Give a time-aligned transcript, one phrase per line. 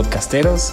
[0.00, 0.72] Podcasteros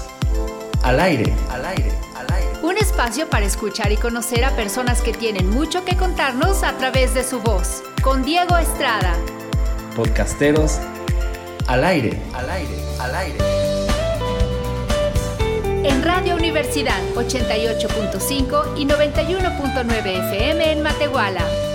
[0.84, 2.48] al aire, al aire, al aire.
[2.64, 7.14] Un espacio para escuchar y conocer a personas que tienen mucho que contarnos a través
[7.14, 7.84] de su voz.
[8.02, 9.14] Con Diego Estrada.
[9.98, 10.78] Podcasteros
[11.68, 13.38] al aire, al aire, al aire.
[15.84, 21.67] En Radio Universidad 88.5 y 91.9 FM en Matehuala.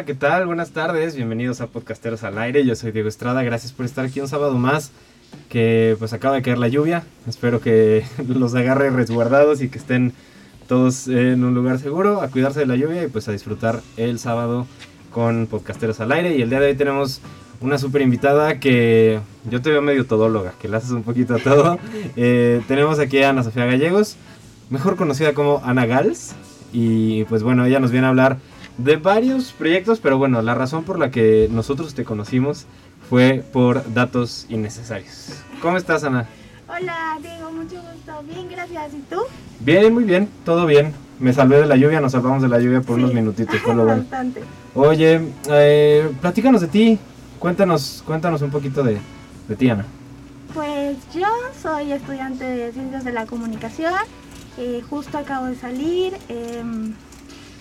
[0.00, 0.46] Hola, ¿qué tal?
[0.46, 2.64] Buenas tardes, bienvenidos a Podcasteros al Aire.
[2.64, 4.92] Yo soy Diego Estrada, gracias por estar aquí un sábado más.
[5.50, 7.04] Que pues acaba de caer la lluvia.
[7.28, 10.14] Espero que los agarre resguardados y que estén
[10.66, 14.18] todos en un lugar seguro, a cuidarse de la lluvia y pues a disfrutar el
[14.18, 14.66] sábado
[15.10, 16.34] con Podcasteros al Aire.
[16.34, 17.20] Y el día de hoy tenemos
[17.60, 19.20] una súper invitada que
[19.50, 21.78] yo te veo medio todóloga, que le haces un poquito a todo.
[22.16, 24.16] Eh, tenemos aquí a Ana Sofía Gallegos,
[24.70, 26.34] mejor conocida como Ana Gals.
[26.72, 28.38] Y pues bueno, ella nos viene a hablar
[28.82, 32.66] de varios proyectos, pero bueno, la razón por la que nosotros te conocimos
[33.08, 35.32] fue por datos innecesarios.
[35.62, 36.26] ¿Cómo estás, Ana?
[36.68, 38.22] Hola, Diego, mucho gusto.
[38.32, 38.94] Bien, gracias.
[38.94, 39.20] ¿Y tú?
[39.60, 40.92] Bien, muy bien, todo bien.
[41.18, 43.02] Me salvé de la lluvia, nos salvamos de la lluvia por Sí.
[43.02, 44.02] unos minutitos, fue lo bueno.
[44.02, 44.42] Bastante.
[44.74, 45.20] Oye,
[45.50, 46.98] eh, platícanos de ti,
[47.38, 48.98] cuéntanos, cuéntanos un poquito de,
[49.48, 49.84] de ti, Ana.
[50.54, 51.26] Pues yo
[51.60, 53.92] soy estudiante de Ciencias de la Comunicación.
[54.58, 56.14] eh, justo acabo de salir.
[56.28, 56.92] em,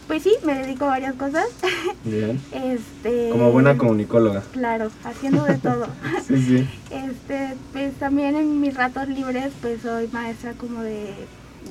[0.10, 1.46] pues sí, me dedico a varias cosas.
[2.04, 2.42] Bien.
[2.52, 4.42] este, Como buena comunicóloga.
[4.52, 5.88] Claro, haciendo de todo.
[6.28, 6.68] Sí, sí.
[6.92, 11.14] Este, pues también en mis ratos libres, pues soy maestra como de,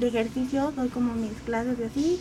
[0.01, 2.21] de ejercicio, doy como mis clases y así.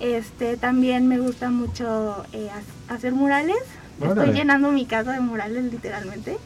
[0.00, 3.56] Este, también me gusta mucho eh, ha- hacer murales.
[4.00, 4.20] Órale.
[4.22, 6.36] Estoy llenando mi casa de murales literalmente.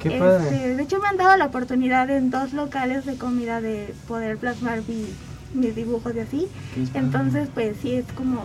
[0.00, 0.74] Qué Este, padre.
[0.74, 4.80] de hecho me han dado la oportunidad en dos locales de comida de poder plasmar
[4.88, 5.06] mi-
[5.56, 6.48] mis dibujos y así.
[6.94, 8.40] Entonces pues sí es como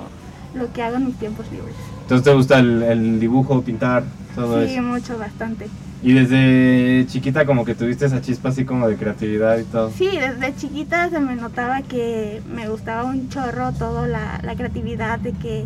[0.55, 1.75] lo que hago en mis tiempos libres.
[2.01, 4.03] Entonces te gusta el, el dibujo, pintar,
[4.35, 4.81] todo Sí, eso.
[4.81, 5.67] mucho, bastante.
[6.03, 9.91] Y desde chiquita como que tuviste esa chispa así como de creatividad y todo.
[9.95, 15.19] Sí, desde chiquita se me notaba que me gustaba un chorro todo la, la creatividad,
[15.19, 15.65] de que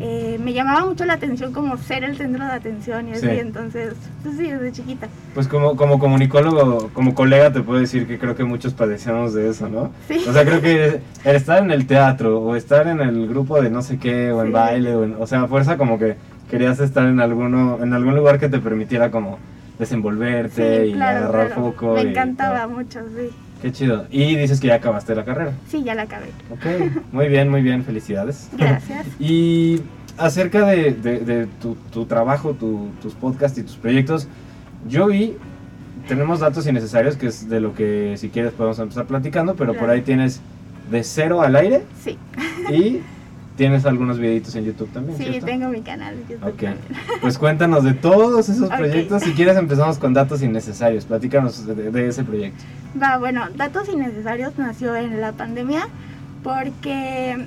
[0.00, 3.38] eh, me llamaba mucho la atención como ser el centro de atención y así, Sí.
[3.38, 3.94] entonces,
[4.24, 5.06] pues sí, desde chiquita.
[5.34, 9.48] Pues como, como comunicólogo, como colega te puedo decir que creo que muchos padecemos de
[9.50, 9.92] eso, ¿no?
[10.08, 10.24] Sí.
[10.28, 13.70] O sea, creo que el estar en el teatro o estar en el grupo de
[13.70, 14.52] no sé qué o en Sí.
[14.52, 16.16] baile, o, en- o sea, a fuerza como que
[16.50, 19.38] querías estar en alguno en algún lugar que te permitiera como
[19.78, 21.62] desenvolverte Sí, y claro, agarrar claro.
[21.62, 21.94] foco.
[21.94, 22.70] Me y encantaba todo.
[22.76, 23.30] mucho, sí.
[23.64, 24.04] Qué chido.
[24.10, 25.52] Y dices que ya acabaste la carrera.
[25.70, 26.26] Sí, ya la acabé.
[26.50, 28.50] Ok, muy bien, muy bien, felicidades.
[28.58, 29.06] Gracias.
[29.18, 29.80] Y
[30.18, 34.28] acerca de, de- de tu, tu trabajo, tu- tus podcasts y tus proyectos,
[34.86, 35.38] yo vi,
[36.06, 39.88] tenemos datos innecesarios, que es de lo que si quieres podemos empezar platicando, pero por
[39.88, 40.42] ahí tienes
[40.90, 42.18] de cero al aire Sí,
[42.70, 43.00] y
[43.56, 45.16] tienes algunos videitos en YouTube también.
[45.16, 45.46] sí, ¿cierto?
[45.46, 46.78] tengo mi canal de YouTube Ok, también.
[47.22, 49.22] pues cuéntanos de todos esos proyectos.
[49.22, 52.62] Si quieres empezamos con datos innecesarios, platícanos de, de ese proyecto.
[53.00, 55.88] Va, bueno, Datos Innecesarios nació en la pandemia
[56.44, 57.46] porque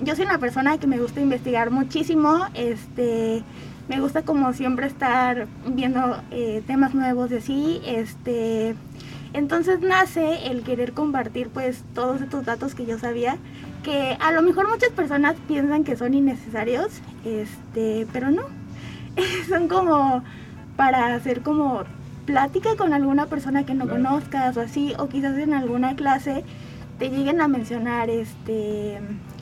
[0.00, 3.42] yo soy una persona que me gusta investigar muchísimo, este,
[3.88, 8.74] me gusta como siempre estar viendo eh, temas nuevos de sí, este,
[9.34, 13.36] entonces nace el querer compartir pues todos estos datos que yo sabía,
[13.82, 18.44] que a lo mejor muchas personas piensan que son innecesarios, este, pero no,
[19.48, 20.24] son como
[20.76, 21.84] para hacer como
[22.26, 24.02] plática con alguna persona que no Claro.
[24.02, 26.44] conozcas o así, o quizás en alguna clase
[26.98, 28.98] te lleguen a mencionar este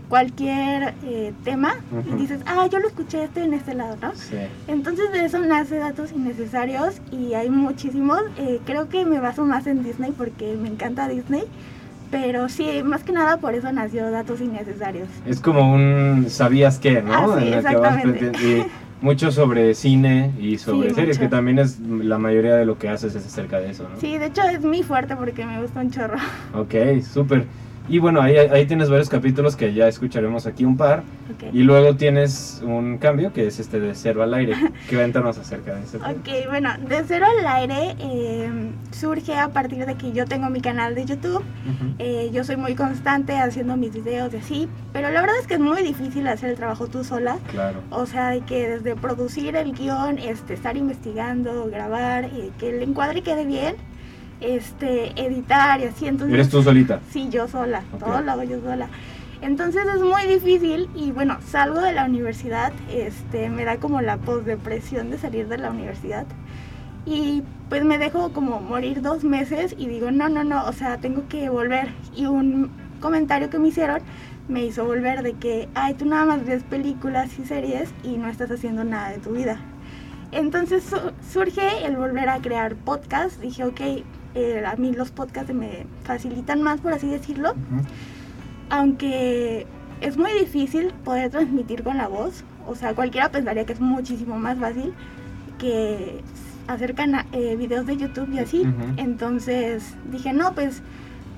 [0.08, 2.14] cualquier eh, tema Ujú.
[2.14, 4.12] y dices, ah, yo lo escuché este en este lado, ¿no?
[4.14, 4.36] Sí.
[4.68, 8.20] Entonces de eso nace datos innecesarios y hay muchísimos.
[8.38, 11.44] eh, creo que me baso más en Disney porque me encanta Disney.
[12.10, 15.08] Pero sí, más que nada por eso nació datos innecesarios.
[15.26, 17.12] Es como un sabías qué, ¿no?
[17.12, 18.30] Ah, sí, En el que vas exactamente.
[18.30, 18.66] plante- y
[19.04, 21.28] mucho sobre cine y sobre Sí, series, mucho.
[21.28, 24.00] que también es la mayoría de lo que haces es acerca de eso, ¿no?
[24.00, 26.16] Sí, de hecho es mi fuerte porque me gusta un chorro.
[26.54, 27.44] Ok, súper.
[27.86, 31.00] Y bueno, ahí, ahí tienes varios capítulos que ya escucharemos aquí un par.
[31.34, 31.52] Ok.
[31.52, 34.54] Y luego tienes un cambio que es este de cero al aire.
[34.88, 35.98] Cuéntanos acerca de ese.
[35.98, 38.50] Ok, bueno, de cero al aire eh,
[38.90, 41.42] surge a partir de que yo tengo mi canal de YouTube.
[41.42, 41.94] Ujú.
[41.98, 45.54] Eh, yo soy muy constante haciendo mis videos y así, pero la verdad es que
[45.54, 47.38] es muy difícil hacer el trabajo tú sola.
[47.50, 47.80] Claro.
[47.90, 52.82] O sea, hay que desde producir el guion, este, estar investigando, grabar, eh, que el
[52.82, 53.76] encuadre quede bien,
[54.44, 56.06] este, editar y así.
[56.06, 57.00] Entonces, ¿Eres tú solita?
[57.10, 58.00] Sí, yo sola, Ok.
[58.04, 58.88] todo lo hago yo sola.
[59.40, 64.16] Entonces es muy difícil y bueno, salgo de la universidad, este, me da como la
[64.16, 66.26] posdepresión de salir de la universidad
[67.06, 70.98] y pues me dejo como morir dos meses y digo, no, no, no, o sea,
[70.98, 71.88] tengo que volver.
[72.16, 72.70] Y un
[73.00, 74.00] comentario que me hicieron
[74.48, 78.28] me hizo volver de que, ay, tú nada más ves películas y series y no
[78.28, 79.58] estás haciendo nada de tu vida.
[80.32, 80.84] Entonces
[81.32, 83.40] surge el volver a crear podcast.
[83.40, 83.80] Dije, ok,
[84.34, 87.54] eh, a mí los podcasts me facilitan más, por así decirlo.
[88.70, 89.66] Aunque
[90.00, 92.44] es muy difícil poder transmitir con la voz.
[92.66, 94.92] O sea, cualquiera pensaría que es muchísimo más fácil
[95.58, 96.20] que
[96.66, 96.94] hacer
[97.32, 98.66] eh, videos de YouTube y así.
[98.96, 100.82] Entonces dije, no, pues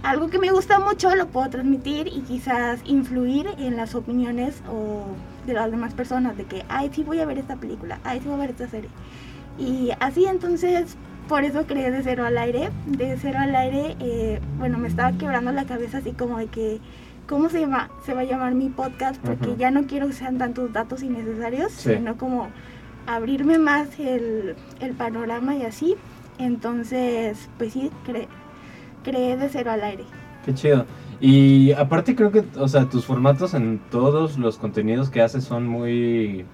[0.02, 5.04] algo que me gusta mucho lo puedo transmitir y quizás influir en las opiniones o
[5.46, 8.26] de las demás personas de que, ay, sí voy a ver esta película, ay, sí
[8.26, 8.90] voy a ver esta serie.
[9.58, 10.96] Y así entonces,
[11.28, 12.70] por eso creé de cero al aire.
[12.86, 16.80] De cero al aire, eh, bueno, me estaba quebrando la cabeza así como de que,
[17.28, 19.20] ¿cómo se, llama, se va a llamar mi podcast?
[19.22, 22.48] Porque ya no quiero que sean tantos datos innecesarios, sino como
[23.06, 25.96] abrirme más el, el panorama y así.
[26.38, 28.28] Entonces, pues sí, creé
[29.06, 30.04] creé de cero al aire.
[30.44, 30.84] Qué chido.
[31.20, 35.66] Y aparte creo que, o sea, tus formatos en todos los contenidos que haces son
[35.66, 36.44] muy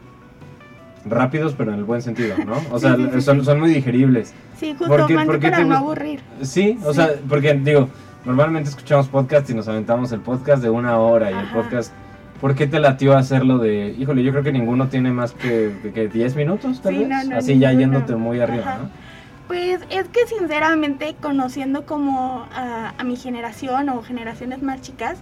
[1.04, 2.54] rápidos, pero en el buen sentido, ¿no?
[2.70, 4.32] O sea, son, son, muy digeribles.
[4.58, 6.20] Sí, justo, porque, porque para no aburrir.
[6.42, 7.88] Sí, o sea, porque digo,
[8.24, 11.92] normalmente escuchamos podcast y nos aventamos el podcast de una hora y el podcast...
[12.40, 16.08] ¿Por qué te latió hacerlo de, híjole, yo creo que ninguno tiene más que, que
[16.08, 17.30] 10 minutos, tal vez?
[17.30, 18.90] Así ya yéndote muy arriba, ¿no?
[19.52, 25.18] Pues es que sinceramente conociendo como a, mi generación o generaciones más chicas,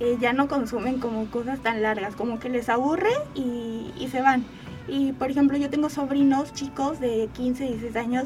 [0.00, 4.44] eh, ya no consumen como cosas tan largas, como que les aburre y, se van.
[4.88, 8.24] Y por ejemplo yo tengo sobrinos chicos de 15, 16 años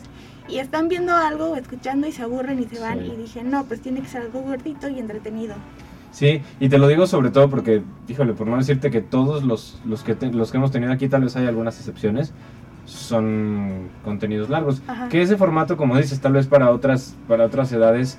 [0.49, 3.05] y están viendo algo, escuchando y se aburren y se van.
[3.05, 5.55] Y dije, no, pues tiene que ser algo gordito y entretenido.
[6.11, 9.81] Sí, y te lo digo sobre todo porque, híjole, por no decirte que todos los,
[9.85, 12.33] los, que, los que hemos tenido aquí, tal vez hay algunas excepciones,
[12.85, 14.83] son contenidos largos.
[15.09, 18.19] Que ese formato, como dices, tal vez para otras, para otras edades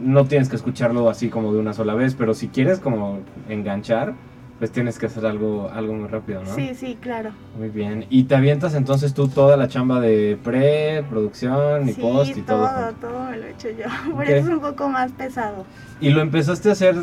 [0.00, 4.14] no tienes que escucharlo así como de una sola vez, pero si quieres como enganchar,
[4.58, 6.52] pues tienes que hacer algo, algo muy rápido, ¿no?
[6.52, 7.30] Sí, sí, claro.
[7.56, 8.06] Muy bien.
[8.10, 12.66] ¿Y te avientas entonces tú toda la chamba de pre, producción y post y todo?
[12.66, 13.86] todo, todo lo he hecho yo.
[14.12, 15.64] Por eso es un poco más pesado.
[16.00, 16.96] ¿Y lo empezaste a hacer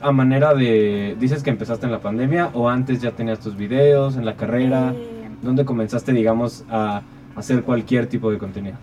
[0.00, 4.16] a manera de, dices que empezaste en la pandemia o antes ya tenías tus videos
[4.16, 4.92] en la carrera?
[4.94, 7.02] Eh, ¿Dónde comenzaste, digamos, a
[7.34, 8.76] hacer cualquier tipo de contenido?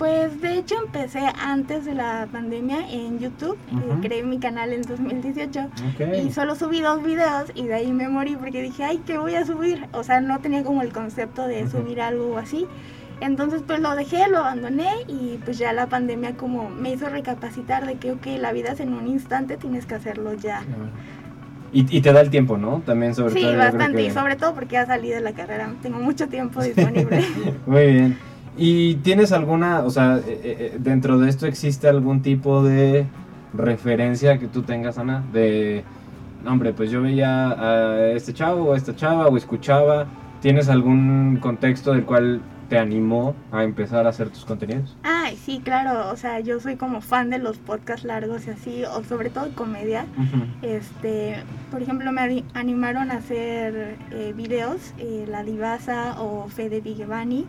[0.00, 4.80] Pues de hecho empecé antes de la pandemia en YouTube, eh, creé mi canal en
[4.80, 5.68] 2018
[6.24, 9.34] y solo subí dos videos y de ahí me morí porque dije, ay, ¿qué voy
[9.34, 9.88] a subir?
[9.92, 12.66] O sea, no tenía como el concepto de subir algo así.
[13.20, 17.84] Entonces pues lo dejé, lo abandoné y pues ya la pandemia como me hizo recapacitar
[17.84, 20.62] de que, ok, la vida es en un instante, tienes que hacerlo ya.
[21.72, 22.80] Y, te da el tiempo, ¿no?
[22.86, 23.50] También sobre todo.
[23.50, 27.22] Sí, bastante, y sobre todo porque ya salí de la carrera, tengo mucho tiempo disponible.
[27.66, 28.29] Muy bien.
[28.62, 33.06] ¿Y tienes alguna, o sea, eh, eh, eh, dentro de esto existe algún tipo de
[33.54, 35.24] referencia que tú tengas, Ana?
[35.32, 35.82] De,
[36.46, 40.08] hombre, pues yo veía a este chavo o a esta chava o escuchaba.
[40.42, 44.96] ¿Tienes algún contexto del cual te animó a empezar a hacer tus contenidos?
[45.02, 48.84] Ay, sí, claro, o sea, yo soy como fan de los podcasts largos y así,
[48.84, 50.06] o sobre todo de comedia.
[50.62, 57.46] Este, por ejemplo, me animaron a hacer eh, videos, eh, La Divasa o Fede Vigevani,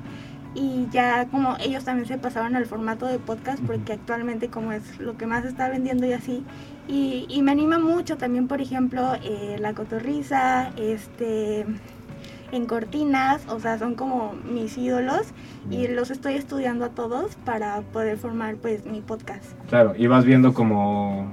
[0.54, 5.00] y ya como ellos también se pasaron al formato de podcast, porque actualmente como es
[5.00, 6.44] lo que más está vendiendo y así,
[6.88, 11.66] y, y me anima mucho también, por ejemplo, eh, La Cotorriza, este
[12.52, 15.28] en cortinas, o sea, son como mis ídolos
[15.70, 19.54] y los estoy estudiando a todos para poder formar pues mi podcast.
[19.70, 21.32] Claro, y vas viendo como,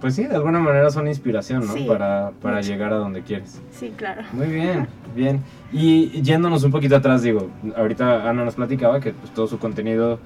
[0.00, 1.74] pues sí, de alguna manera son inspiración, ¿no?
[1.86, 3.60] para, para llegar a donde quieres.
[3.70, 4.22] Sí, claro.
[4.32, 5.40] Muy bien, bien.
[5.72, 10.18] Y yéndonos un poquito atrás, digo, ahorita Ana nos platicaba que pues, todo su contenido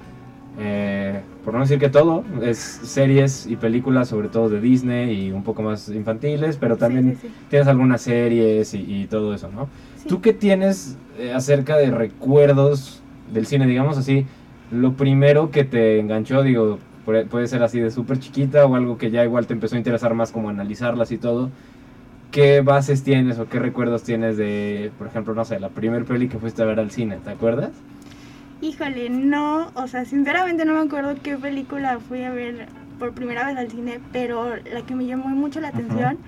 [0.59, 5.31] eh, por no decir que todo, es series y películas, sobre todo de Disney y
[5.31, 7.17] un poco más infantiles, pero también
[7.49, 9.69] tienes algunas series y, todo eso, ¿no?
[10.07, 13.01] ¿Tú qué tienes eh, acerca de recuerdos
[13.33, 14.25] del cine, digamos así?
[14.71, 19.11] Lo primero que te enganchó, digo, puede ser así de súper chiquita o algo que
[19.11, 21.49] ya igual te empezó a interesar más como analizarlas y todo.
[22.31, 26.29] ¿Qué bases tienes o qué recuerdos tienes de, por ejemplo, no sé, la primer peli
[26.29, 27.71] que fuiste a ver al cine, ¿te acuerdas?
[28.61, 32.67] Híjole, no, o sea, sinceramente no me acuerdo qué película fui a ver
[32.99, 36.19] por primera vez al cine, pero la que me llamó mucho la atención,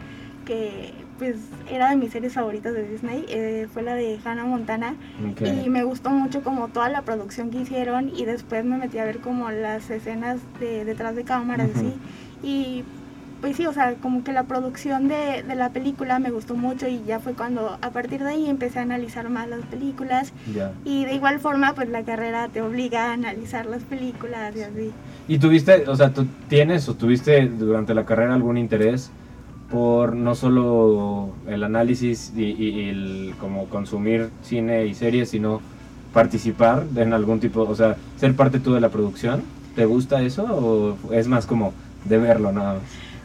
[0.44, 1.38] que pues
[1.72, 4.96] era de mis series favoritas de Disney, eh, fue la de Hannah Montana.
[5.40, 9.06] Y me gustó mucho como toda la producción que hicieron y después me metí a
[9.06, 11.94] ver como las escenas de detrás de cámaras así.
[12.42, 12.84] Y
[13.44, 17.04] pues sí, o sea, como que la producción de, la película me gustó mucho y
[17.06, 20.32] ya fue cuando a partir de ahí empecé a analizar más las películas.
[20.86, 24.92] Y de igual forma, pues la carrera te obliga a analizar las películas y así.
[25.28, 29.12] ¿Y tuviste, o sea, tú tienes o tuviste durante la carrera algún interés
[29.74, 35.62] por no solo el análisis y, y- el como consumir cine y series, sino
[36.14, 39.42] participar en algún tipo, o sea, ser parte tú de la producción.
[39.76, 41.74] ¿Te gusta eso o es más como
[42.06, 42.84] de verlo nada más?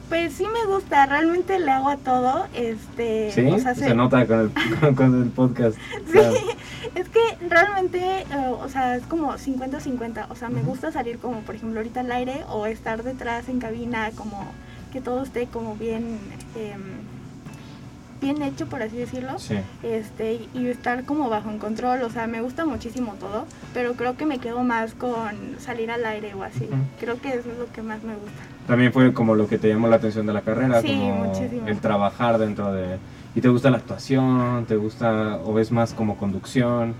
[0.08, 2.46] Pues sí me gusta, realmente le hago a todo.
[2.54, 5.76] Este, Sí, o sea, se se- nota con el, con, el podcast.
[6.06, 6.34] Sí, claro.
[6.94, 8.24] es que realmente, eh,
[8.58, 10.28] o sea, es como 50-50.
[10.30, 13.58] O sea, me gusta salir como, por ejemplo, ahorita al aire o estar detrás en
[13.60, 14.46] cabina, como
[14.92, 16.18] que todo esté como bien,
[16.56, 16.80] em,
[18.20, 19.38] bien hecho, por así decirlo.
[19.38, 19.56] Sí.
[19.82, 24.16] Este, y estar como bajo en control, o sea, me gusta muchísimo todo, pero creo
[24.16, 26.68] que me quedo más con salir al aire o así.
[26.98, 28.42] Creo que eso es lo que más me gusta.
[28.66, 31.66] También fue como lo que te llamó la atención de la carrera, Sí, como muchísimo.
[31.68, 32.98] el trabajar dentro de...
[33.34, 34.64] ¿Y te gusta la actuación?
[34.66, 36.94] ¿Te gusta o ves más como conducción?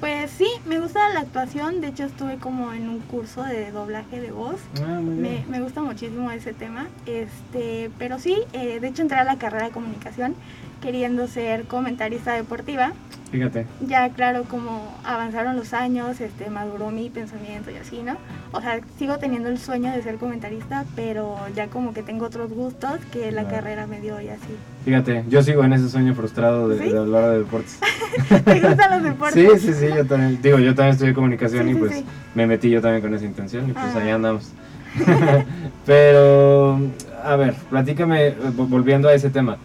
[0.00, 4.18] Pues sí, me gusta la actuación, de hecho estuve como en un curso de doblaje
[4.18, 4.58] de voz.
[4.82, 9.18] Ah, muy Me, me gusta muchísimo ese tema, este, pero sí, eh, de hecho entré
[9.18, 10.34] a la carrera de comunicación
[10.80, 12.92] queriendo ser comentarista deportiva.
[13.30, 13.64] Fíjate.
[13.86, 18.16] Ya claro, como avanzaron los años, este, maduró mi pensamiento y así, ¿no?
[18.50, 22.50] O sea, sigo teniendo el sueño de ser comentarista, pero ya como que tengo otros
[22.50, 23.56] gustos que la Claro.
[23.56, 24.56] carrera me dio y así.
[24.84, 26.90] Fíjate, yo sigo en ese sueño frustrado de, ¿Sí?
[26.90, 27.78] de hablar de deportes.
[28.44, 29.62] ¿Te gustan los deportes?
[29.62, 30.42] Sí, sí, sí, yo también.
[30.42, 33.26] Digo, yo también estudié comunicación Sí, y sí, pues me metí yo también con esa
[33.26, 34.00] intención y pues Ah.
[34.02, 34.50] ahí andamos.
[35.86, 36.80] Pero,
[37.22, 39.56] a ver, platícame, eh, vo- volviendo a ese tema.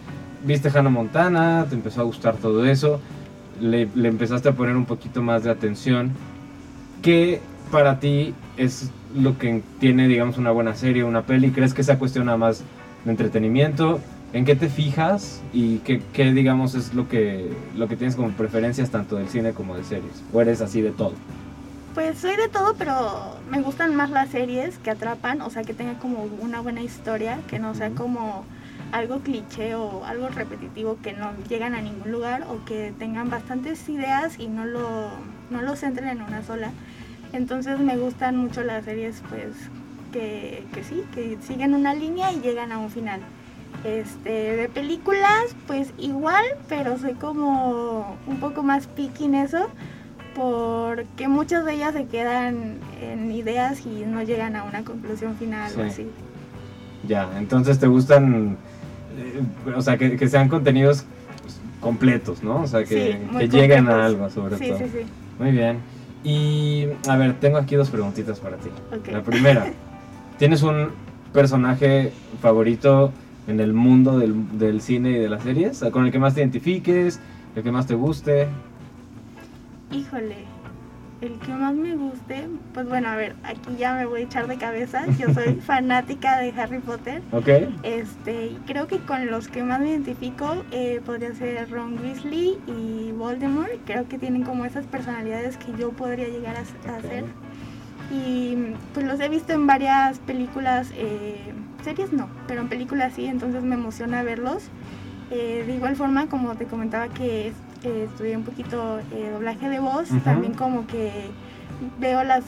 [0.46, 3.00] Viste Hannah Montana, te empezó a gustar todo eso,
[3.60, 6.12] le, le empezaste a poner un poquito más de atención.
[7.02, 7.40] ¿Qué
[7.72, 11.50] para ti es lo que tiene, digamos, una buena serie, una peli?
[11.50, 12.62] ¿Crees que esa cuestión nada más
[13.04, 13.98] de entretenimiento?
[14.32, 18.30] ¿En qué te fijas y qué, qué, digamos, es lo que, lo que tienes como
[18.30, 20.22] preferencias tanto del cine como de series?
[20.32, 21.14] ¿O eres así de todo?
[21.94, 25.74] Pues soy de todo, pero me gustan más las series que atrapan, o sea, que
[25.74, 28.44] tenga como una buena historia, que no sea como
[28.92, 33.88] algo cliché o algo repetitivo que no llegan a ningún lugar o que tengan bastantes
[33.88, 35.08] ideas y no lo,
[35.50, 36.70] no lo centren en una sola.
[37.32, 39.54] Entonces me gustan mucho las series pues
[40.12, 43.20] que, que sí, que siguen una línea y llegan a un final.
[43.84, 49.68] Este, de películas, pues igual, pero soy como un poco más picky en eso,
[50.34, 55.70] porque muchas de ellas se quedan en ideas y no llegan a una conclusión final
[55.70, 55.80] Sí.
[55.80, 56.06] o así.
[57.06, 58.56] Ya, entonces te gustan,
[59.74, 61.04] o sea, que, que sean contenidos
[61.42, 62.62] pues, completos, ¿no?
[62.62, 64.78] O sea, que, Sí, que lleguen a algo, sobre Sí, todo.
[64.78, 64.98] sí, sí.
[65.38, 65.78] Muy bien.
[66.24, 68.68] Y, a ver, tengo aquí dos preguntitas para ti.
[69.12, 69.66] La primera,
[70.38, 70.88] ¿tienes un
[71.32, 73.12] personaje favorito
[73.46, 75.84] en el mundo del, del cine y de las series?
[75.92, 77.20] ¿Con el que más te identifiques?
[77.54, 78.48] ¿El que más te guste?
[79.92, 80.36] Híjole,
[81.22, 84.46] el que más me guste, pues bueno, a ver, aquí ya me voy a echar
[84.46, 85.04] de cabeza.
[85.18, 87.22] Yo soy fanática de Harry Potter.
[87.32, 87.48] ¿Ok?
[87.82, 92.58] Este, y creo que con los que más me identifico eh, podría ser Ron Weasley
[92.66, 93.70] y Voldemort.
[93.86, 96.60] Creo que tienen como esas personalidades que yo podría llegar a,
[96.92, 97.02] a Ok.
[97.06, 97.24] ser.
[98.12, 101.40] Y pues los he visto en varias películas, eh,
[101.82, 104.68] series no, pero en películas sí, entonces me emociona verlos.
[105.30, 107.52] Eh, de igual forma, como te comentaba que
[107.86, 110.20] eh, estudié un poquito eh, doblaje de voz, Ujú.
[110.20, 111.10] también como que
[112.00, 112.44] veo las,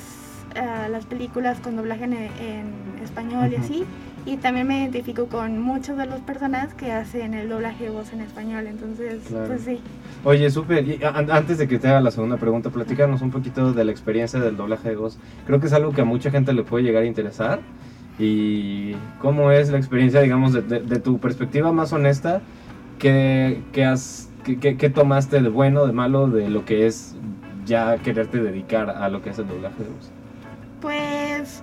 [0.57, 3.65] ah, las películas con doblaje en, en español y Ujú.
[3.65, 3.85] así.
[4.27, 8.13] Y también me identifico con muchas de las personas que hacen el doblaje de voz
[8.13, 9.47] en español, entonces Claro.
[9.47, 9.79] pues sí.
[10.25, 10.87] Oye, súper.
[10.87, 14.39] Y antes de que te haga la segunda pregunta, platícanos un poquito de la experiencia
[14.41, 15.17] del doblaje de voz.
[15.47, 17.61] Creo que es algo que a mucha gente le puede llegar a interesar.
[18.19, 22.43] Y cómo es la experiencia, digamos, de, de- de tu perspectiva más honesta,
[22.99, 27.17] ¿qué, qué has, qué, tomaste de bueno, de malo, de lo que es
[27.65, 30.11] ya quererte dedicar a lo que es el doblaje de voz?
[30.81, 31.63] Pues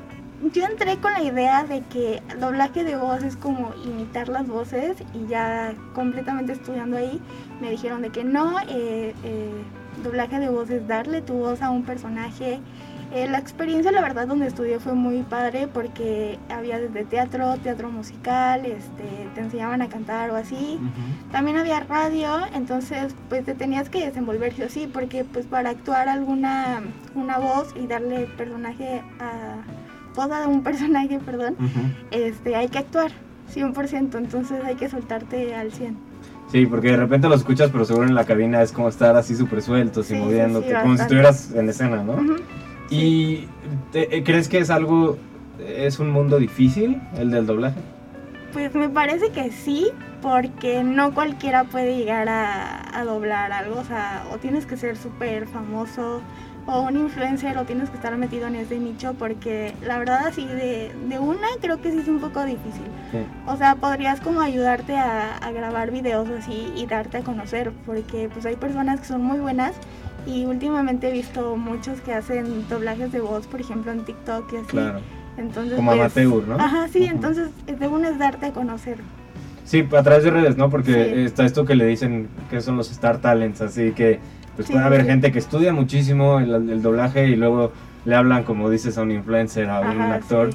[0.54, 4.98] yo entré con la idea de que doblaje de voz es como imitar las voces
[5.14, 7.20] y ya completamente estudiando ahí
[7.62, 9.52] me dijeron de que no, eh, eh,
[10.04, 12.60] doblaje de voz es darle tu voz a un personaje.
[13.16, 17.90] Eh, la experiencia, la verdad, donde estudié fue muy padre porque había desde teatro, teatro
[17.90, 20.82] musical, este, te enseñaban a cantar o así.
[21.32, 25.70] También había radio, entonces pues te tenías que desenvolver sí o sí, porque pues para
[25.70, 26.82] actuar alguna
[27.16, 29.64] una voz y darle personaje a
[30.14, 31.56] voz a un personaje, perdón,
[32.12, 33.12] este hay que actuar
[33.54, 35.96] 100%, entonces hay que soltarte al 100.
[36.52, 39.38] Sí, porque de repente lo escuchas, pero seguro en la cabina es como estar así
[39.38, 42.16] súper sueltos y Sí, moviéndote, sí, como si estuvieras en escena, ¿no?
[42.16, 42.36] Ujú.
[42.90, 43.48] ¿Y
[43.92, 45.18] te- eh, crees que es algo,
[45.60, 47.80] es un mundo difícil el del doblaje?
[48.54, 49.88] Pues me parece que sí,
[50.22, 54.96] porque no cualquiera puede llegar a, a doblar algo, o sea, o tienes que ser
[54.96, 56.22] súper famoso,
[56.68, 60.46] o un influencer o tienes que estar metido en ese nicho porque la verdad así
[60.46, 62.82] de, de una creo que sí es un poco difícil.
[63.48, 68.30] O sea, podrías como ayudarte a, a, grabar videos así y darte a conocer porque
[68.34, 69.74] pues hay personas que son muy buenas
[70.28, 74.56] y últimamente he visto muchos que hacen doblajes de voz, por ejemplo en TikTok y
[74.58, 74.68] así.
[74.68, 75.00] Claro.
[75.38, 76.56] Entonces, Como pues, amateur, ¿no?
[76.56, 78.98] Ajá, sí, entonces de una es darte a conocer.
[79.66, 80.70] Sí, a través de redes, ¿no?
[80.70, 81.22] Porque Sí.
[81.22, 84.20] está esto que le dicen que son los Star Talents, así que
[84.56, 85.08] pues Sí, puede haber sí.
[85.08, 87.72] gente que estudia muchísimo el, el doblaje y luego
[88.06, 90.52] le hablan, como dices, a un influencer, a un actor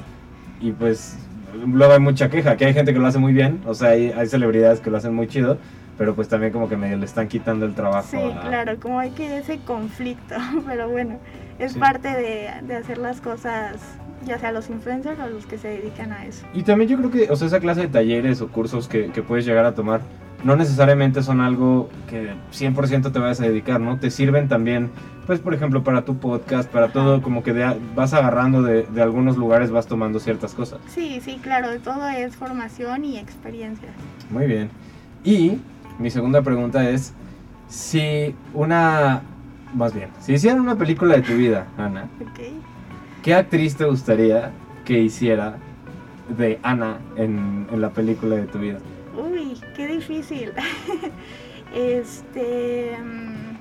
[0.61, 1.17] y pues
[1.65, 4.11] luego hay mucha queja, que hay gente que lo hace muy bien, o sea, hay,
[4.11, 5.57] hay celebridades que lo hacen muy chido,
[6.01, 8.07] pero pues también como que medio le están quitando el trabajo.
[8.09, 10.33] Sí, a- claro, como hay que ese conflicto,
[10.65, 11.19] pero bueno,
[11.59, 11.79] es Sí.
[11.79, 13.75] parte de, de hacer las cosas,
[14.25, 16.43] ya sea los influencers o los que se dedican a eso.
[16.55, 19.21] Y también yo creo que, o sea, esa clase de talleres o cursos que, que
[19.21, 20.01] puedes llegar a tomar,
[20.43, 23.99] no necesariamente son algo que 100% te vayas a dedicar, ¿no?
[23.99, 24.89] Te sirven también,
[25.27, 29.01] pues, por ejemplo, para tu podcast, para todo, como que de vas agarrando de, de
[29.03, 30.79] algunos lugares, vas tomando ciertas cosas.
[30.87, 33.89] Sí, sí, claro, todo es formación y experiencia.
[34.31, 34.71] Muy bien.
[35.23, 35.59] Y
[35.99, 37.13] mi segunda pregunta es,
[37.67, 39.21] si una,
[39.75, 42.07] más bien, si hicieran una película de tu vida, Ana.
[43.23, 44.51] ¿qué actriz te gustaría
[44.85, 45.57] que hiciera
[46.37, 48.79] de Ana en, en la película de tu vida?
[49.15, 50.51] Uy, qué difícil.
[51.75, 52.97] este.
[53.03, 53.51] mm,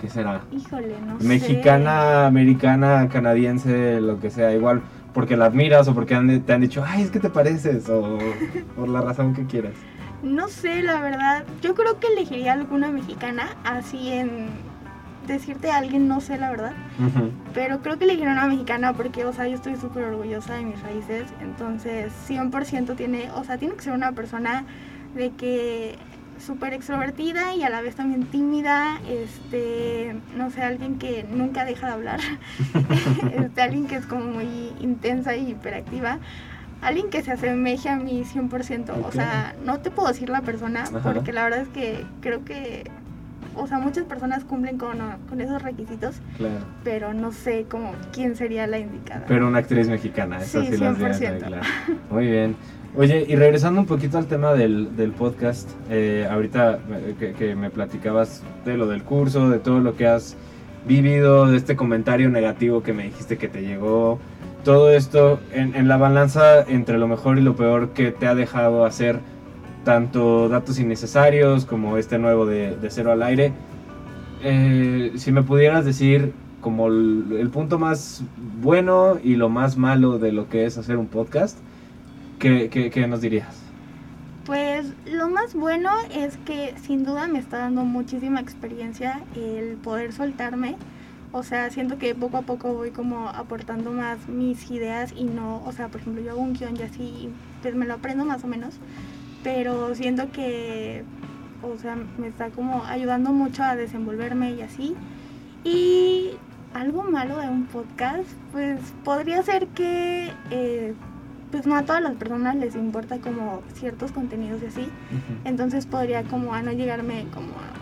[0.00, 0.40] ¿Qué será?
[0.50, 1.26] Híjole, no sé.
[1.26, 4.80] Mexicana, americana, canadiense, lo que sea, igual
[5.12, 8.18] porque la admiras o porque han- te han dicho, ay, es que te pareces, o
[8.76, 9.74] por la razón que quieras.
[10.22, 11.44] No sé, la verdad.
[11.62, 14.48] Yo creo que elegiría alguna mexicana, así en.
[15.26, 16.72] Decirte a alguien, no sé, la verdad.
[17.54, 20.82] Pero creo que elegiría una mexicana porque, o sea, yo estoy súper orgullosa de mis
[20.82, 21.24] raíces.
[21.40, 24.64] Entonces, 100% tiene, o sea, tiene que ser una persona
[25.14, 25.98] de que
[26.44, 28.98] súper extrovertida y a la vez también tímida.
[29.08, 32.20] Este, no sé, alguien que nunca deja de hablar.
[33.32, 36.18] este, alguien que es como muy intensa y hiperactiva.
[36.82, 38.90] Alguien que se asemeje a mí 100%.
[38.90, 39.12] O Ok.
[39.12, 41.12] sea, no te puedo decir la persona Ajá.
[41.12, 42.84] porque la verdad es que creo que,
[43.54, 46.54] o sea, muchas personas cumplen con, con esos requisitos Claro.
[46.84, 49.24] pero no sé como quién sería la indicada.
[49.28, 51.30] Pero una actriz mexicana, esa sí, Sí, las tienes 100%.
[51.32, 51.66] muy claras.
[52.10, 52.56] Muy bien.
[52.96, 57.54] Oye, y regresando un poquito al tema del, del podcast, eh, ahorita eh, que, que
[57.54, 60.36] me platicabas de lo del curso, de todo lo que has
[60.88, 64.18] vivido, de este comentario negativo que me dijiste que te llegó,
[64.64, 68.84] todo esto en, la balanza entre lo mejor y lo peor que te ha dejado
[68.84, 69.20] hacer
[69.84, 73.52] tanto datos innecesarios como este nuevo de, cero al aire.
[74.42, 78.22] Eh, si me pudieras decir como el, el punto más
[78.62, 81.58] bueno y lo más malo de lo que es hacer un podcast,
[82.38, 83.62] ¿qué, qué- qué nos dirías?
[84.44, 90.12] Pues lo más bueno es que sin duda me está dando muchísima experiencia el poder
[90.12, 90.76] soltarme.
[91.32, 95.62] O sea, siento que poco a poco voy como aportando más mis ideas y no,
[95.64, 97.30] o sea, por ejemplo, yo hago un guion y así,
[97.62, 98.74] pues me lo aprendo más o menos,
[99.44, 101.04] pero siento que,
[101.62, 104.96] o sea, me está como ayudando mucho a desenvolverme y así.
[105.62, 106.32] Y
[106.74, 110.94] algo malo de un podcast, pues podría ser que, eh,
[111.52, 114.88] pues no a todas las personas les importa como ciertos contenidos y así,
[115.44, 117.79] entonces podría como a no llegarme como a,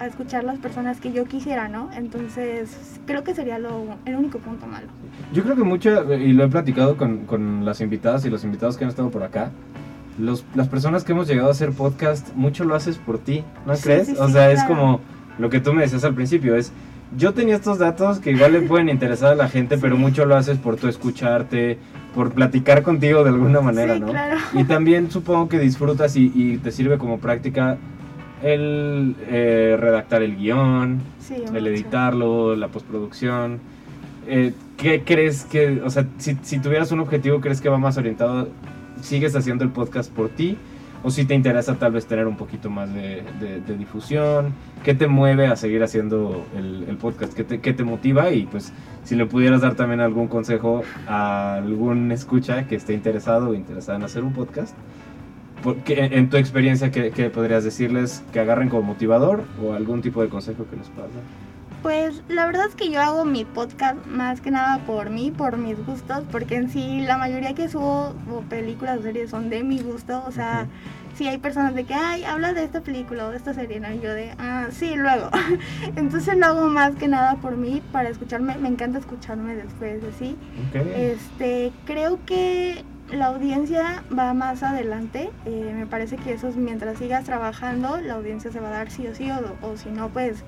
[0.00, 1.90] a escuchar las personas que yo quisiera, ¿no?
[1.94, 4.86] Entonces creo que sería lo, el único punto malo.
[5.32, 8.76] Yo creo que mucho, y lo he platicado con, con las invitadas y los invitados
[8.76, 9.50] que han estado por acá,
[10.18, 13.76] los, las personas que hemos llegado a hacer podcast, mucho lo haces por ti, ¿no
[13.76, 14.06] Sí, crees?
[14.08, 14.74] sí, o sí, sea, es claro.
[14.74, 15.00] como
[15.38, 16.72] lo que tú me decías al principio, es,
[17.16, 20.36] yo tenía estos datos que igual le pueden interesar a la gente, pero mucho lo
[20.36, 21.78] haces por tu escucharte,
[22.14, 24.08] por platicar contigo de alguna manera, ¿no?
[24.08, 24.36] claro.
[24.54, 27.78] Y también supongo que disfrutas y, y te sirve como práctica
[28.42, 33.58] el eh, redactar el guion, Sí, el editarlo, la postproducción.
[34.26, 37.98] Eh, ¿Qué crees que, o sea, si, si tuvieras un objetivo, crees que va más
[37.98, 38.48] orientado,
[39.02, 40.56] sigues haciendo el podcast por ti?
[41.02, 44.52] ¿O si te interesa tal vez tener un poquito más de, de- de difusión?
[44.84, 47.32] ¿Qué te mueve a seguir haciendo el, el podcast?
[47.32, 48.30] ¿Qué te, qué te motiva?
[48.32, 48.72] Y pues
[49.04, 53.96] si le pudieras dar también algún consejo a algún escucha que esté interesado o interesada
[53.96, 54.76] en hacer un podcast,
[55.62, 60.22] porque en tu experiencia, ¿qué, qué podrías decirles que agarren como motivador o algún tipo
[60.22, 61.22] de consejo que les puedas dar?
[61.82, 65.56] Pues la verdad es que yo hago mi podcast más que nada por mí, por
[65.56, 69.62] mis gustos, porque en sí la mayoría que subo o películas o series son de
[69.62, 70.66] mi gusto, o sea,
[71.14, 73.90] si hay personas de que, ay, habla de esta película o de esta serie, ¿no?
[73.92, 75.30] Y yo de, ah, sí, luego.
[75.96, 80.36] Entonces lo hago más que nada por mí, para escucharme, me encanta escucharme después, así.
[80.68, 80.82] Ok.
[80.94, 85.30] Este, creo que la audiencia va más adelante.
[85.44, 88.90] eh, me parece que eso es mientras sigas trabajando, la audiencia se va a dar
[88.90, 90.44] sí o sí, o, o si no, pues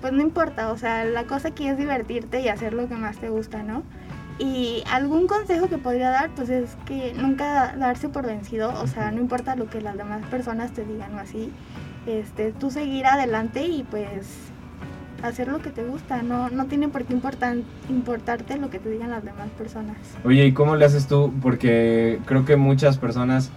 [0.00, 3.16] pues no importa, o sea, la cosa aquí es divertirte y hacer lo que más
[3.16, 3.82] te gusta, ¿no?
[4.38, 9.10] Y algún consejo que podría dar, pues es que nunca darse por vencido, o sea,
[9.10, 11.50] no importa lo que las demás personas te digan o así,
[12.06, 14.26] este, tú seguir adelante y pues
[15.22, 17.56] hacer lo que te gusta, no, no tiene por qué importar,
[17.88, 19.96] importarte lo que te digan las demás personas.
[20.24, 21.32] Oye, ¿y cómo le haces tú?
[21.42, 23.50] Porque creo que muchas personas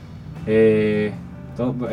[0.48, 1.14] eh,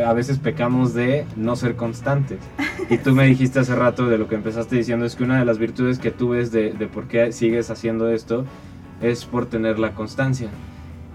[0.05, 2.39] a veces pecamos de no ser constantes.
[2.89, 5.45] Y tú me dijiste hace rato de lo que empezaste diciendo es que una de
[5.45, 8.45] las virtudes que tú ves de, de por qué sigues haciendo esto
[9.01, 10.51] es por tener la constancia.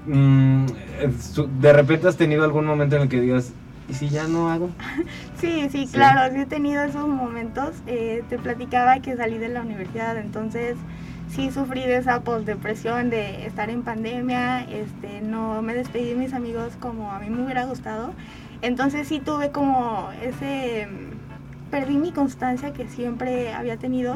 [0.05, 0.65] Mm,
[1.61, 3.53] de repente has tenido algún momento en el que digas,
[3.89, 4.69] ¿y si ya no hago?
[5.39, 7.71] Sí, sí, claro, sí he tenido esos momentos.
[7.87, 10.77] Eh, te platicaba que salí de la universidad, entonces
[11.29, 16.33] sí sufrí de esa depresión de estar en pandemia, este, no me despedí de mis
[16.33, 18.13] amigos como a mí me hubiera gustado.
[18.61, 20.87] Entonces sí tuve como ese,
[21.71, 24.15] perdí mi constancia que siempre había tenido.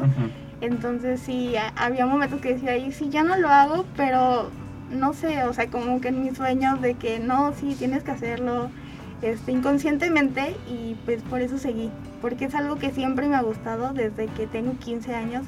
[0.60, 4.50] Entonces sí, había momentos que decía, y sí, ya no lo hago, pero
[4.90, 8.12] no sé, o sea, como que en mis sueños de que no, sí, tienes que
[8.12, 8.70] hacerlo
[9.22, 13.92] este, inconscientemente y pues por eso seguí, porque es algo que siempre me ha gustado
[13.92, 15.44] desde que tengo 15 años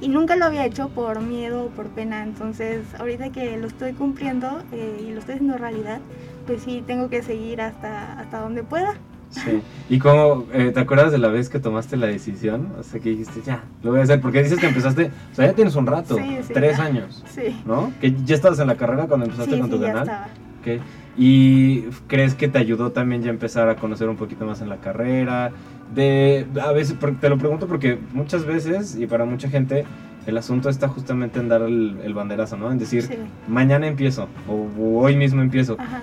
[0.00, 3.92] y nunca lo había hecho por miedo o por pena, entonces ahorita que lo estoy
[3.92, 6.00] cumpliendo eh, y lo estoy haciendo realidad,
[6.46, 8.94] pues sí, tengo que seguir hasta, hasta donde pueda.
[9.30, 9.62] Sí.
[9.88, 12.72] ¿Y cómo, eh, te acuerdas de la vez que tomaste la decisión?
[12.78, 14.20] O sea, que dijiste, ya, lo voy a hacer.
[14.20, 16.16] Porque dices que empezaste, o sea, ya tienes un rato,
[16.52, 17.22] tres años.
[17.32, 17.62] Sí.
[17.64, 17.92] ¿No?
[18.00, 20.02] Que ya estabas en la carrera cuando empezaste con tu ya canal.
[20.02, 20.28] Estaba.
[20.60, 20.80] Okay.
[21.16, 24.78] ¿Y crees que te ayudó también ya empezar a conocer un poquito más en la
[24.78, 25.50] carrera?
[25.94, 29.84] De, a veces, te lo pregunto porque muchas veces, y para mucha gente,
[30.26, 32.70] el asunto está justamente en dar el, banderazo, ¿no?
[32.70, 33.08] En decir,
[33.48, 34.68] mañana empiezo, o,
[35.00, 35.76] hoy mismo empiezo.
[35.78, 36.00] Ajá.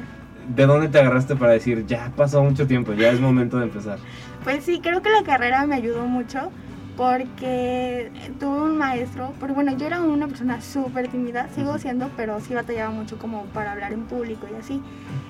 [0.55, 3.99] ¿de dónde te agarraste para decir, ya pasó mucho tiempo, ya es momento de empezar?
[4.43, 6.51] Pues sí, creo que la carrera me ayudó mucho
[6.97, 12.39] porque tuve un maestro, porque bueno, yo era una persona súper tímida, sigo siendo, pero
[12.41, 14.81] sí batallaba mucho como para hablar en público y así.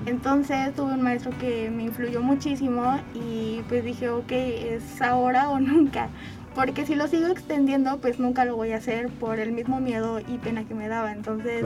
[0.06, 5.60] Entonces tuve un maestro que me influyó muchísimo y pues dije, ok, es ahora o
[5.60, 6.08] nunca.
[6.56, 10.19] Porque si lo sigo extendiendo, pues nunca lo voy a hacer por el mismo miedo
[10.21, 11.12] y pena que me daba.
[11.12, 11.63] Entonces,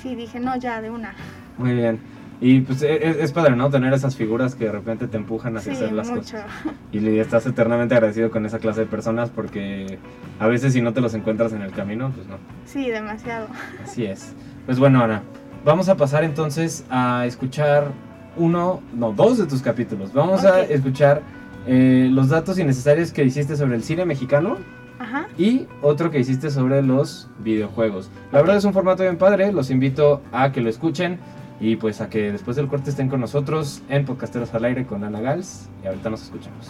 [0.00, 1.14] sí dije, no, ya, de una.
[1.58, 2.00] Muy bien.
[2.44, 3.70] Y pues e, e, es, padre, ¿no?
[3.70, 6.44] Tener esas figuras que de repente te empujan hacia hacer las cosas.
[6.90, 10.00] Y estás eternamente agradecido con esa clase de personas porque
[10.40, 12.38] a veces si no te los encuentras en el camino, pues no.
[12.66, 13.46] Sí, demasiado.
[13.84, 14.34] Así es.
[14.66, 15.22] Pues bueno, Ana,
[15.64, 17.92] vamos a pasar entonces a escuchar
[18.36, 20.12] uno, no, dos de tus capítulos.
[20.12, 21.22] Vamos a escuchar
[21.68, 24.56] eh, los datos innecesarios que hiciste sobre el cine mexicano.
[24.98, 25.28] Ajá.
[25.38, 28.10] Y otro que hiciste sobre los videojuegos.
[28.32, 31.20] La verdad es un formato bien padre, los invito a que lo escuchen.
[31.62, 35.04] Y pues a que después del corte estén con nosotros en Podcasteros al Aire con
[35.04, 35.68] Ana Gals.
[35.84, 36.68] Y ahorita nos escuchamos.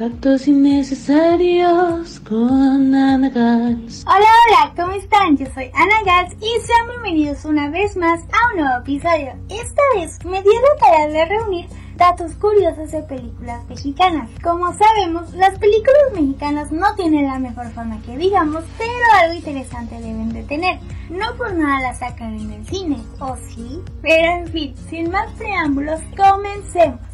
[0.00, 4.02] Datos innecesarios con Ana Gals.
[4.06, 5.36] Hola, hola, ¿cómo están?
[5.36, 9.34] Yo soy Ana Gals y sean bienvenidos una vez más a un nuevo episodio.
[9.50, 14.30] Esta vez me dio la tarea de reunir datos curiosos de películas mexicanas.
[14.42, 19.96] Como sabemos, las películas mexicanas no tienen la mejor fama que digamos, pero algo interesante
[19.96, 20.78] deben de tener.
[21.10, 23.82] No por nada la sacan en el cine, ¿o sí?
[24.00, 27.09] Pero en fin, sin más preámbulos, comencemos.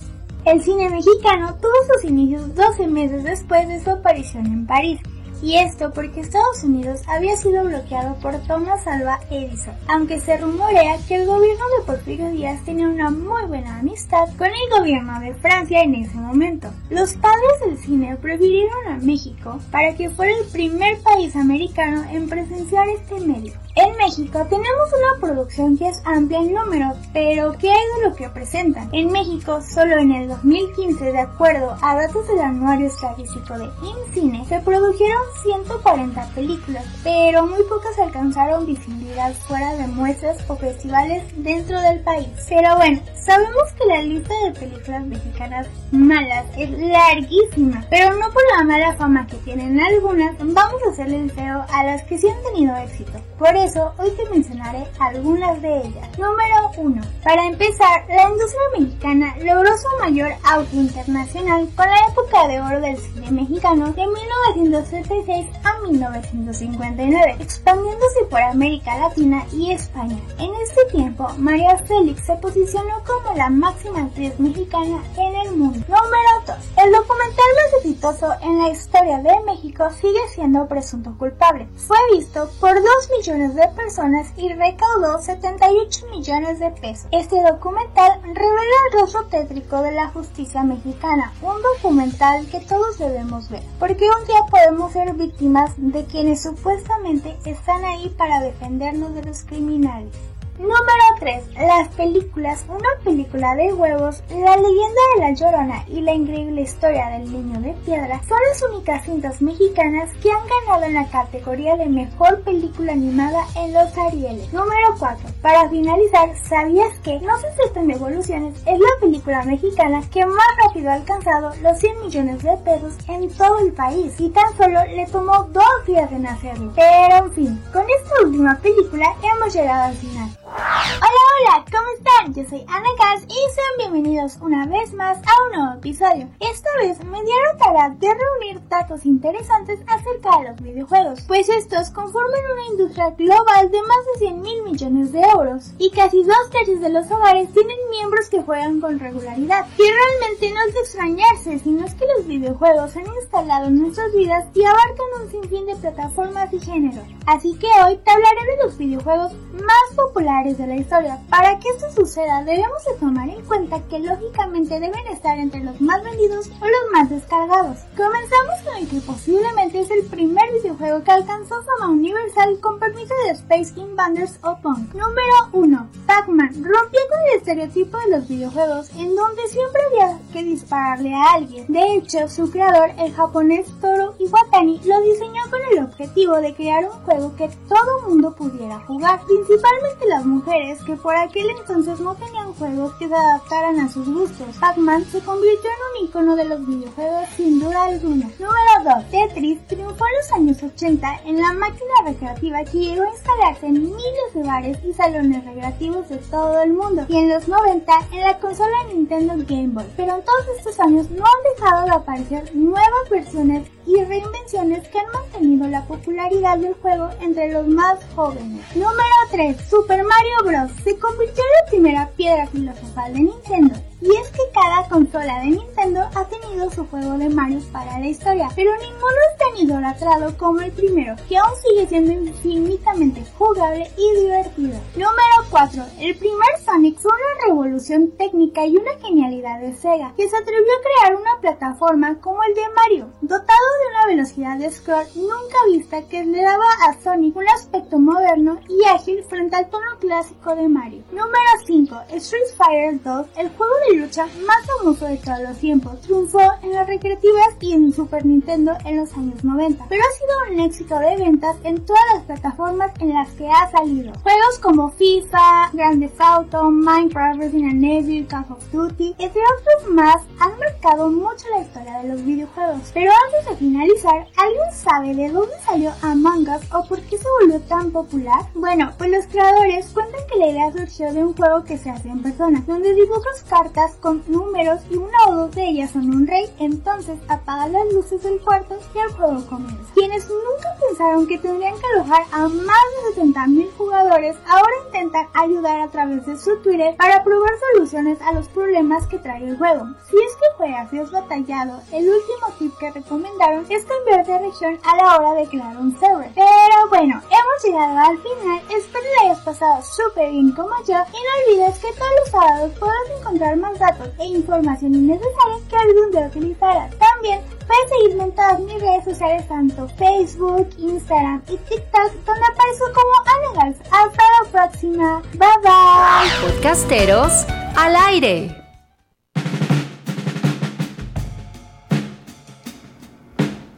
[0.47, 5.01] El cine mexicano tuvo sus inicios 12 meses después de su aparición en París,
[5.43, 10.99] y esto porque Estados Unidos había sido bloqueado por Thomas Alva Edison, aunque se rumorea
[11.09, 15.35] que el gobierno de Porfirio Díaz tenía una muy buena amistad con el gobierno de
[15.35, 16.69] Francia en ese momento.
[16.91, 22.29] Los padres del cine prefirieron a México para que fuera el primer país americano en
[22.29, 23.66] presenciar este medio.
[23.77, 28.17] En México tenemos una producción que es amplia en número, pero ¿qué hay de lo
[28.17, 28.89] que presentan?
[28.93, 34.47] En México, solo en el 2015, de acuerdo a datos del anuario estadístico de INCINE,
[34.47, 41.79] se produjeron 140 películas, pero muy pocas alcanzaron visibilidad fuera de muestras o festivales dentro
[41.83, 42.29] del país.
[42.49, 48.43] Pero bueno, sabemos que la lista de películas mexicanas malas es larguísima, pero no por
[48.57, 52.27] la mala fama que tienen algunas, vamos a hacerle el feo a las que sí
[52.27, 53.13] han tenido éxito.
[53.39, 56.19] Por hoy te mencionaré algunas de ellas.
[56.19, 57.03] Número 1.
[57.25, 62.81] Para empezar, la industria mexicana logró su mayor auge internacional con la época de oro
[62.81, 70.17] del cine mexicano de 1936 a 1959, expandiéndose por América Latina y España.
[70.39, 75.81] En este tiempo, María Félix se posicionó como la máxima actriz mexicana en el mundo.
[75.89, 76.57] Número 2.
[76.85, 81.67] El documental más exitoso en la historia de México sigue siendo Presunto Culpable.
[81.77, 82.85] Fue visto por 2
[83.19, 87.09] millones de personas y recaudó 78 millones de pesos.
[87.11, 93.49] Este documental revela el rostro tétrico de la justicia mexicana, un documental que todos debemos
[93.49, 99.25] ver, porque un día podemos ser víctimas de quienes supuestamente están ahí para defendernos de
[99.25, 100.13] los criminales.
[100.59, 101.45] Número 3.
[101.67, 102.65] Las películas.
[102.69, 107.61] Una película de huevos, La leyenda de la Llorona y la increíble historia del niño
[107.61, 112.41] de piedra son las únicas cintas mexicanas que han ganado en la categoría de mejor
[112.43, 114.53] película animada en los Arieles.
[114.53, 115.29] Número 4.
[115.43, 120.91] Para finalizar, ¿sabías que No se aceptan devoluciones es la película mexicana que más rápido
[120.91, 125.07] ha alcanzado los 100 millones de pesos en todo el país y tan solo le
[125.07, 126.73] tomó dos días en hacerlo?
[126.75, 130.29] Pero en fin, con esta última película hemos llegado al final.
[130.47, 132.33] Hola, hola, ¿cómo están?
[132.33, 136.29] Yo soy Ana Gas y sean bienvenidos una vez más a un nuevo episodio.
[136.39, 141.91] Esta vez me dieron tarea de reunir datos interesantes acerca de los videojuegos, pues estos
[141.91, 146.51] conforman una industria global de más de 100 mil millones de euros y casi dos
[146.53, 149.67] tercios de los hogares tienen miembros que juegan con regularidad.
[149.77, 153.81] Y realmente no es de extrañarse, sino es que los videojuegos se han instalado en
[153.81, 157.05] nuestras vidas y abarcan un sinfín de plataformas y géneros.
[157.27, 161.19] Así que hoy te hablaré de los videojuegos más populares de la historia.
[161.31, 165.81] Para que esto suceda debemos de tomar en cuenta que lógicamente deben estar entre los
[165.81, 167.79] más vendidos o los más descargados.
[167.97, 173.15] Comenzamos con el que posiblemente es el primer videojuego que alcanzó fama universal con permiso
[173.25, 174.93] de Space Invaders o Punk.
[174.93, 175.89] Número 1.
[176.07, 181.33] Pac-Man rompió con el estereotipo de los videojuegos en donde siempre había que dispararle a
[181.33, 181.65] alguien.
[181.69, 186.85] De hecho, su creador, el japonés Toru Iwatani, lo diseñó con el objetivo de crear
[186.85, 192.15] un juego que todo mundo pudiera jugar, principalmente las mujeres que por aquel entonces no
[192.15, 194.57] tenían juegos que se adaptaran a sus gustos.
[194.61, 198.29] Pac-Man se convirtió en un icono de los videojuegos sin duda alguna.
[198.39, 199.11] Número 2.
[199.11, 203.83] Tetris triunfó en los años 80 en la máquina recreativa que llegó a instalarse en
[203.83, 208.21] miles de bares y salones recreativos de todo el mundo y en los 90 en
[208.21, 209.87] la consola Nintendo Game Boy.
[209.97, 214.99] Pero en todos estos años no han dejado de aparecer nuevas versiones y reinvenciones que
[214.99, 218.65] han mantenido la popularidad del juego entre los más jóvenes.
[218.75, 219.57] Número 3.
[219.69, 220.71] Super Mario Bros.
[220.83, 223.75] se convirtió en la primera piedra filosofal de Nintendo.
[224.01, 228.07] Y es que cada consola de Nintendo ha tenido su juego de Mario para la
[228.07, 233.91] historia, pero ninguno es tan idolatrado como el primero, que aún sigue siendo infinitamente jugable
[233.97, 234.79] y divertido.
[234.95, 235.83] Número 4.
[236.01, 240.73] El primer Sonic fue una revolución técnica y una genialidad de Sega, que se atrevió
[240.73, 245.57] a crear una plataforma como el de Mario, dotado de una velocidad de scroll nunca
[245.73, 250.55] vista que le daba a Sonic un aspecto moderno y ágil frente al tono clásico
[250.55, 251.03] de Mario.
[251.11, 251.97] Número 5.
[252.11, 256.73] Street Fighter 2, el juego de lucha más famoso de todos los tiempos, triunfó en
[256.73, 260.99] las recreativas y en Super Nintendo en los años 90, pero ha sido un éxito
[260.99, 264.13] de ventas en todas las plataformas en las que ha salido.
[264.23, 270.23] Juegos como FIFA, Grand Theft Auto, Minecraft, Resident Evil, Call of Duty, entre otros más,
[270.39, 272.91] han marcado mucho la historia de los videojuegos.
[272.93, 277.26] Pero antes de finalizar, ¿alguien sabe de dónde salió Among Us o por qué se
[277.57, 278.47] volvió tan popular?
[278.55, 282.09] Bueno, pues los creadores cuentan que la idea surgió de un juego que se hace
[282.09, 286.27] en persona, donde dibujas cartas con números y una o dos de ellas son un
[286.27, 289.93] rey, entonces apaga las luces del cuarto y el juego comienza.
[289.95, 295.81] Quienes nunca pensaron que tendrían que alojar a más de 70.000 jugadores, ahora intentan ayudar
[295.81, 299.87] a través de su Twitter para probar soluciones a los problemas que trae el juego.
[300.11, 304.39] Si es que juegas y has batallado, el último tip que recomendaron es cambiar de
[304.39, 306.31] región a la hora de crear un server.
[306.35, 310.95] Pero bueno, hemos llegado al final, espero que hayas pasado súper bien como yo y
[310.95, 316.11] no olvides que todos los sábados podrás encontrar más datos e información innecesaria que algún
[316.11, 316.91] día utilizarás.
[316.99, 322.87] También puedes seguirme en todas mis redes sociales, tanto Facebook, Instagram y TikTok, donde aparezco
[322.95, 323.79] como Anagals.
[323.91, 325.23] Hasta la próxima.
[325.35, 326.53] Bye bye.
[326.53, 328.66] Podcasteros al aire.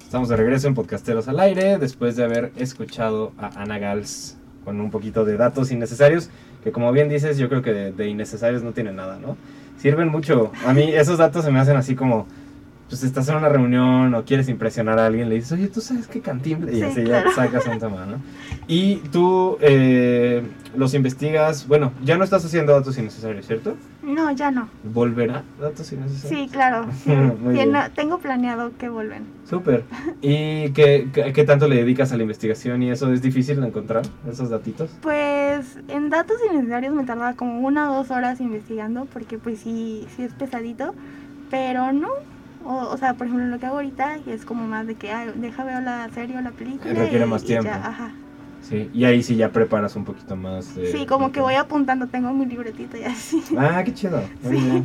[0.08, 4.80] Estamos de regreso en Podcasteros al Aire después de haber escuchado a Ana Gals con
[4.80, 6.30] un poquito de datos innecesarios,
[6.64, 9.36] que como bien dices, yo creo que de, de innecesarios no tiene nada, ¿no?
[9.76, 10.50] Sirven mucho.
[10.66, 12.26] A mí esos datos se me hacen así como
[12.88, 16.06] pues estás en una reunión o quieres impresionar a alguien, le dices, oye, ¿tú sabes
[16.06, 16.72] qué cantimble?
[16.72, 17.28] Y Sí, así claro.
[17.28, 18.16] ya sacas un tema, ¿no?
[18.66, 20.42] Y tú eh,
[20.76, 23.76] los investigas, bueno, ya no estás haciendo datos innecesarios, ¿cierto?
[24.02, 24.68] No, ya no.
[24.84, 26.40] ¿Volverá datos innecesarios?
[26.40, 26.86] Sí, claro.
[27.04, 27.10] sí.
[27.10, 29.24] No, tengo planeado que vuelven.
[29.48, 29.84] Súper.
[30.20, 33.68] ¿Y qué, qué, qué tanto le dedicas a la investigación y eso es difícil de
[33.68, 34.90] encontrar, esos datitos?
[35.02, 40.06] Pues en datos innecesarios me tardaba como una o dos horas investigando porque pues sí,
[40.16, 40.94] sí es pesadito,
[41.50, 42.08] pero no.
[42.64, 45.32] O, o sea, por ejemplo, lo que hago ahorita es como más de que, ay,
[45.36, 46.92] deja veo la serie o la película.
[46.92, 47.64] Requiere y- más tiempo.
[47.70, 48.10] ya, ajá.
[48.62, 50.74] Sí, y ahí sí ya preparas un poquito más.
[50.76, 53.42] de- Sí, como que voy apuntando, tengo mi libretita y así.
[53.56, 54.20] Ah, qué chido.
[54.42, 54.64] Muy Sí.
[54.64, 54.84] bien.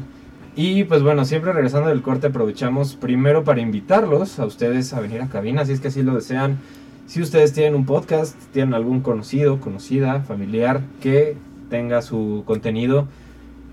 [0.56, 5.22] Y pues bueno, siempre regresando del corte aprovechamos primero para invitarlos a ustedes a venir
[5.22, 6.58] a cabina, si es que así lo desean.
[7.08, 11.36] Si ustedes tienen un podcast, tienen algún conocido, conocida, familiar que
[11.70, 13.08] tenga su contenido,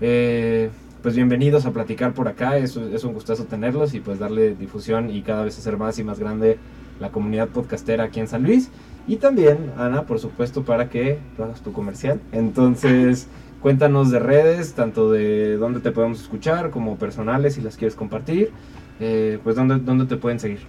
[0.01, 0.69] eh,
[1.03, 2.57] pues bienvenidos a platicar por acá.
[2.57, 6.03] Es, es un gustazo tenerlos y pues darle difusión y cada vez hacer más y
[6.03, 6.57] más grande
[6.99, 8.69] la comunidad podcastera aquí en San Luis.
[9.07, 12.19] Y también, Ana, por supuesto, para que tú hagas tu comercial.
[12.31, 13.27] Entonces,
[13.61, 18.51] cuéntanos de redes, tanto de dónde te podemos escuchar como personales, si las quieres compartir.
[18.99, 20.59] Eh, pues, ¿dónde, ¿dónde te pueden seguir?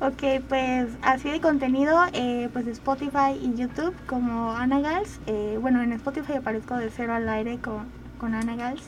[0.00, 5.18] Ok, pues así de contenido, eh, pues Spotify y YouTube como Ana Gals.
[5.26, 7.86] Eh, bueno, en Spotify aparezco de cero al aire con,
[8.18, 8.82] con Ana Gals.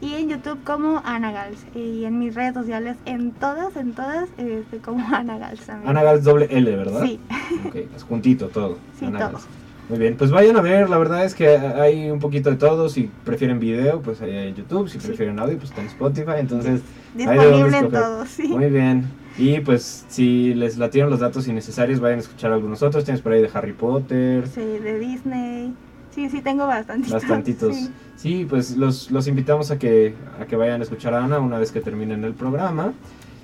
[0.00, 1.64] Y en YouTube como Ana Gals.
[1.74, 5.90] Y en mis redes sociales, en todas, en todas, este, como Ana Gals también.
[5.90, 7.02] Ana Gals doble L, ¿verdad?
[7.04, 7.20] Sí,
[7.66, 8.78] Ok, es juntito todo.
[8.98, 9.32] Sí, Ana todo.
[9.32, 9.46] Gals.
[9.88, 12.88] Muy bien, pues vayan a ver, la verdad es que hay un poquito de todo.
[12.88, 14.88] Si prefieren video, pues hay YouTube.
[14.88, 15.06] Si Sí.
[15.08, 16.34] prefieren audio, pues está en Spotify.
[16.38, 16.80] Entonces,
[17.14, 18.46] disponible en todo, sí.
[18.46, 19.06] Muy bien.
[19.36, 23.04] Y pues si les latieron los datos innecesarios, vayan a escuchar algunos otros.
[23.04, 25.72] Tienes por ahí de Harry Potter, Sí, de Disney.
[26.14, 27.12] Sí, sí, tengo bastantitos.
[27.12, 27.76] bastantitos.
[27.76, 27.90] sí.
[28.16, 31.58] Sí, pues los, los invitamos a que, a que vayan a escuchar a Ana una
[31.58, 32.92] vez que terminen el programa.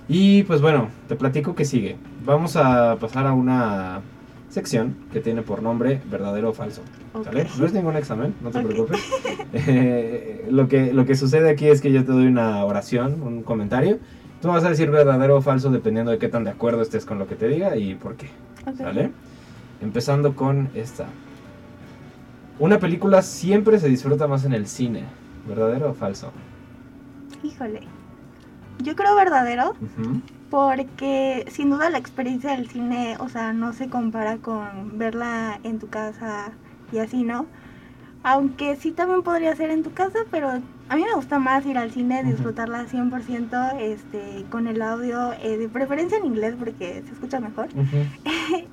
[0.09, 1.97] Y pues bueno, te platico que sigue.
[2.27, 4.01] Vamos a pasar a una
[4.51, 6.83] sección que tiene por nombre verdadero o falso.
[7.25, 7.47] ¿sale?
[7.59, 8.67] No es ningún examen, no te Ok.
[8.67, 9.01] preocupes.
[9.55, 13.43] Eh, lo, que, lo que sucede aquí es que yo te doy una oración, un
[13.43, 13.99] comentario.
[14.43, 17.19] Tú vas a decir verdadero o falso dependiendo de qué tan de acuerdo estés con
[17.19, 18.27] lo que te diga y por qué.
[18.67, 18.77] Ok.
[18.77, 19.11] ¿Sale?
[19.81, 21.07] Empezando con esta.
[22.59, 25.05] Una película siempre se disfruta más en el cine.
[25.47, 26.33] ¿Verdadero o falso?
[27.43, 27.83] Híjole.
[28.83, 29.75] Yo creo verdadero
[30.51, 35.79] porque sin duda la experiencia del cine, o sea, no se compara con verla en
[35.79, 36.53] tu casa
[36.93, 37.47] y así, ¿no?
[38.23, 40.49] Aunque sí también podría ser en tu casa, pero
[40.89, 45.59] a mí me gusta más ir al cine, disfrutarla 100% este, con el audio, eh,
[45.59, 47.69] de preferencia en inglés porque se escucha mejor.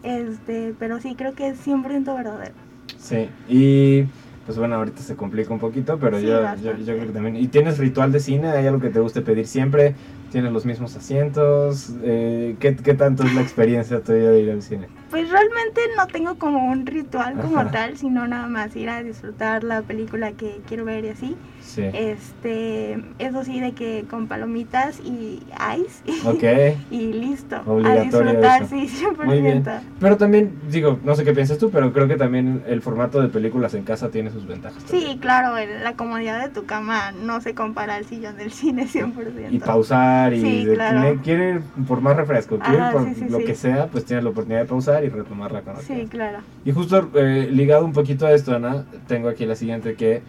[0.03, 2.53] Este, pero sí creo que es 100% verdadero.
[3.03, 4.03] Sí, y
[4.45, 7.35] pues bueno, ahorita se complica un poquito, pero Sí, yo, yo, yo creo que también.
[7.35, 8.47] ¿Y tienes ritual de cine?
[8.49, 9.93] ¿Hay algo que te guste pedir siempre?
[10.31, 11.91] ¿Tienes los mismos asientos?
[12.01, 14.87] Eh, ¿qué, ¿Qué tanto es la experiencia tuya de ir al cine?
[15.13, 17.69] Pues realmente no tengo como un ritual como Ajá.
[17.69, 21.35] tal, sino nada más ir a disfrutar la película que quiero ver y así.
[21.61, 21.83] Sí.
[21.93, 25.39] Este, eso sí, de que con palomitas y
[25.77, 26.77] ice Ok.
[26.89, 27.57] y listo.
[27.85, 28.69] A disfrutar, eso.
[28.75, 29.23] sí, 100%.
[29.25, 29.63] Muy bien.
[29.99, 33.27] Pero también, digo, no sé qué piensas tú, pero creo que también el formato de
[33.29, 34.81] películas en casa tiene sus ventajas.
[34.87, 35.19] Sí, también.
[35.19, 39.51] claro, el- la comodidad de tu cama no se compara al sillón del cine 100%.
[39.53, 41.19] Y pausar y Sí, de- claro.
[41.23, 43.45] quiere- por más refresco, quiere Ajá, por sí, sí, lo sí.
[43.45, 46.39] que sea, pues tienes la oportunidad de pausar y retomarla cuando Sí, claro.
[46.65, 50.21] Y justo eh, ligado un poquito a esto, Ana, tengo aquí la siguiente que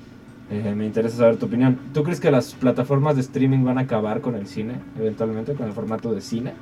[0.50, 1.78] eh, me interesa saber tu opinión.
[1.92, 5.66] ¿Tú crees que las plataformas de streaming van a acabar con el cine, eventualmente, con
[5.66, 6.52] el formato de cine?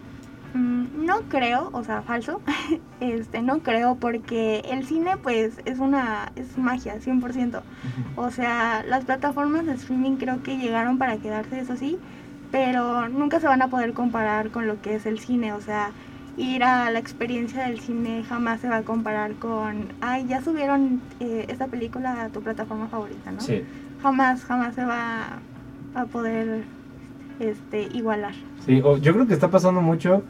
[0.54, 2.40] Mm, No creo, o sea, falso.
[3.00, 7.60] Este, no creo porque el cine pues es una es magia 100%.
[8.14, 11.98] O sea, las plataformas de streaming creo que llegaron para quedarse, eso sí,
[12.52, 15.90] pero nunca se van a poder comparar con lo que es el cine, o sea,
[16.36, 21.00] ir a la experiencia del cine jamás se va a comparar con, ay, ya subieron
[21.20, 23.40] eh, esta película a tu plataforma favorita, ¿no?
[23.40, 23.62] Sí,
[24.02, 25.38] Jamás, jamás se va
[25.94, 26.64] a poder
[27.40, 28.34] este igualar.
[28.66, 28.80] sí.
[28.84, 30.22] o yo creo que está pasando mucho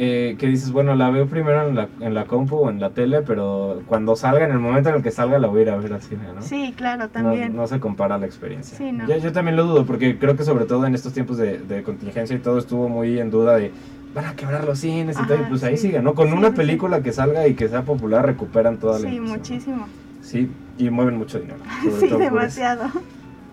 [0.00, 2.90] eh, que dices, bueno, la veo primero en la, en la compu o en la
[2.90, 5.70] tele, pero cuando salga, en el momento en el que salga, la voy a ir
[5.70, 6.40] a ver al cine, ¿no?
[6.40, 7.56] Sí, claro, No, también.
[7.56, 8.78] no se compara la experiencia.
[8.78, 9.08] Sí, no.
[9.08, 11.82] yo, yo también lo dudo, porque creo que sobre todo en estos tiempos de, de
[11.82, 13.72] contingencia y todo estuvo muy en duda de
[14.14, 15.88] van a quebrar los cines y todo, y pues ahí sí.
[15.88, 16.14] sigue, ¿no?
[16.14, 19.86] Con Sí, una película que salga y que sea popular recuperan toda la Sí, muchísimo.
[20.22, 21.58] Sí, y mueven mucho dinero.
[22.00, 22.90] Sí, demasiado.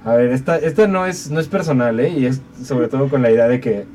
[0.04, 2.10] A ver, esta, esta no es no es personal, ¿eh?
[2.10, 3.86] Y es sobre todo con la idea de que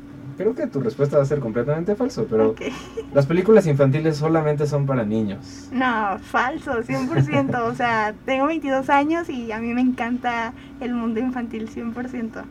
[0.41, 2.55] creo que tu respuesta va a ser completamente falso, pero
[3.13, 5.69] las películas infantiles solamente son para niños.
[5.71, 7.61] No, falso, 100%.
[7.61, 12.43] o sea, tengo 22 años y a mí me encanta el mundo infantil 100%.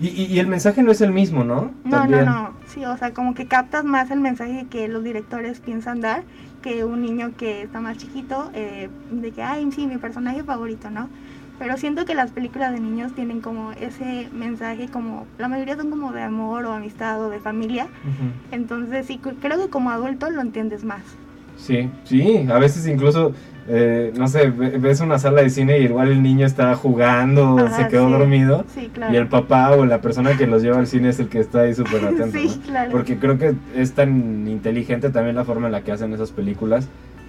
[0.00, 1.72] Y, y, y el mensaje no es el mismo, ¿no?
[1.84, 2.24] No, También.
[2.24, 2.50] no, no.
[2.66, 6.24] Sí, o sea, como que captas más el mensaje que los directores piensan dar
[6.62, 10.90] que un niño que está más chiquito, eh, de que, ay, sí, mi personaje favorito,
[10.90, 11.08] ¿no?
[11.58, 15.88] Pero siento que las películas de niños tienen como ese mensaje, como la mayoría son
[15.90, 17.86] como de amor o amistad o de familia.
[18.52, 21.02] Entonces, sí, creo que como adulto lo entiendes más.
[21.56, 23.32] Sí, sí, a veces incluso,
[23.66, 27.58] eh, no sé, ve- ves una sala de cine y igual el niño está jugando,
[27.58, 28.12] Ajá, se quedó sí.
[28.12, 28.64] dormido.
[28.74, 29.14] Sí, claro.
[29.14, 31.60] Y el papá o la persona que los lleva al cine es el que está
[31.60, 32.38] ahí súper atento.
[32.38, 32.62] Sí, ¿no?
[32.66, 32.90] claro.
[32.90, 36.88] Porque creo que es tan inteligente también la forma en la que hacen esas películas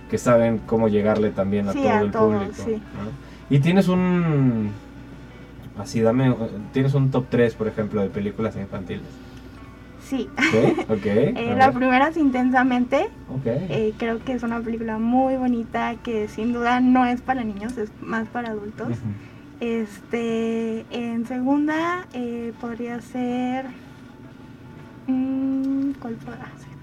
[0.09, 2.63] que saben cómo llegarle también a todo a el todos, público.
[3.49, 4.71] Y tienes un.
[5.77, 6.33] Así, dame.
[6.73, 9.05] Tienes un top 3, por ejemplo, de películas infantiles.
[10.03, 10.29] Sí.
[10.51, 10.75] ¿Sí?
[10.89, 11.05] Ok.
[11.05, 13.09] Eh, la primera es Intensamente.
[13.29, 13.45] ok.
[13.45, 17.77] Eh, creo que es una película muy bonita que sin duda no es para niños,
[17.77, 18.89] es más para adultos.
[19.59, 23.65] Este, en segunda eh, podría ser.
[25.07, 26.77] mm, ¿Cuál podrá ser?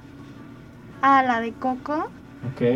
[1.02, 2.10] Ah, la de Coco.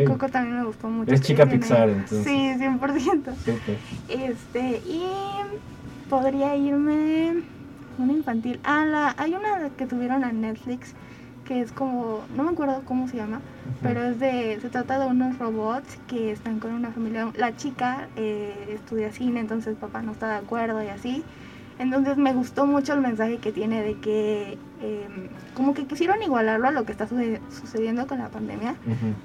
[0.05, 1.13] Coco también me gustó mucho.
[1.13, 2.23] Es chica tiene- Pixar, entonces.
[2.23, 3.31] Sí, 100%.
[3.43, 3.77] Súper.
[4.07, 5.03] Este, y
[6.09, 7.33] podría irme
[7.97, 8.59] una infantil.
[8.63, 10.93] Ah, la, hay una que tuvieron en Netflix
[11.45, 13.41] que es como, no me acuerdo cómo se llama,
[13.81, 17.31] pero es de, se trata de unos robots que están con una familia.
[17.35, 21.23] La chica eh, estudia cine, entonces papá no está de acuerdo y así.
[21.79, 25.07] Entonces me gustó mucho el mensaje que tiene de que eh,
[25.55, 28.75] como que quisieron igualarlo a lo que está suce- sucediendo con la pandemia.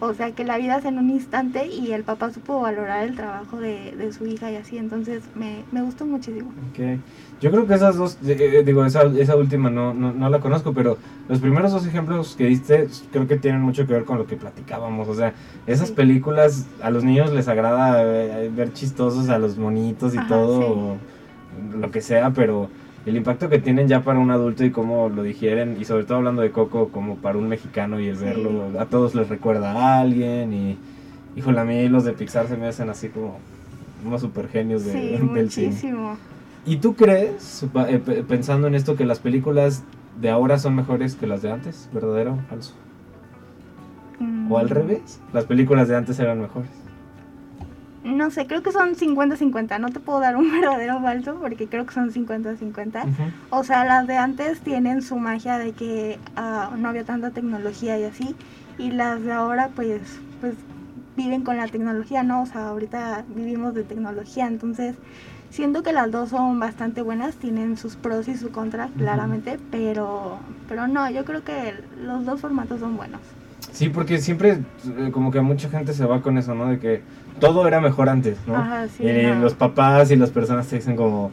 [0.01, 3.15] O sea, que la vida es en un instante y el papá supo valorar el
[3.17, 4.79] trabajo de, de su hija y así.
[4.79, 6.51] Entonces me, me gustó muchísimo.
[6.73, 6.99] Ok.
[7.41, 10.39] Yo creo que esas dos, eh, eh, digo, esa, esa última no, no, no la
[10.41, 10.97] conozco, pero
[11.29, 14.37] los primeros dos ejemplos que diste creo que tienen mucho que ver con lo que
[14.37, 15.09] platicábamos.
[15.09, 15.35] O sea,
[15.67, 15.95] esas Sí.
[15.95, 20.95] películas a los niños les agrada eh, ver chistosos a los monitos y Ajá, todo,
[20.95, 20.99] sí.
[21.75, 22.69] Lo que sea, pero
[23.07, 26.19] el impacto que tienen ya para un adulto y cómo lo digieren, y sobre todo
[26.19, 28.25] hablando de Coco, como para un mexicano y el Sí.
[28.25, 30.77] verlo, a todos les recuerda a alguien y,
[31.37, 33.39] híjole, a mí los de Pixar se me hacen así como
[34.07, 34.99] unos super genios de, Sí,
[35.35, 35.69] del cine.
[35.69, 36.17] muchísimo.
[36.67, 39.83] ¿Y tú crees, eh, pe- pensando en esto, que las películas
[40.21, 41.91] de ahora son mejores que las de antes?
[41.93, 42.73] ¿Verdadero o falso?
[44.49, 45.21] ¿O al Mm, revés?
[45.33, 46.71] Las películas de antes eran mejores.
[48.15, 49.79] No sé, creo que son 50-50.
[49.79, 53.05] No te puedo dar un verdadero falso porque creo que son 50-50.
[53.05, 53.23] Ujú.
[53.51, 57.99] O sea, las de antes tienen su magia de que ah, no había tanta tecnología
[57.99, 58.37] y así.
[58.79, 60.01] Y las de ahora, pues,
[60.41, 60.55] pues
[61.17, 62.43] viven con la tecnología, ¿no?
[62.43, 64.47] O sea, ahorita vivimos de tecnología.
[64.47, 64.97] Entonces,
[65.51, 67.37] siento que las dos son bastante buenas.
[67.37, 69.59] Tienen sus pros y sus contras, claramente.
[69.71, 70.39] Pero,
[70.69, 73.21] pero no, yo creo que los dos formatos son buenos.
[73.75, 74.59] Sí, porque siempre
[74.99, 76.69] eh, como que mucha gente se va con eso, ¿no?
[76.69, 77.03] De que
[77.41, 78.55] todo era mejor antes, ¿no?
[78.57, 79.41] Ajá, sí, y no.
[79.41, 81.33] los papás y las personas te dicen como,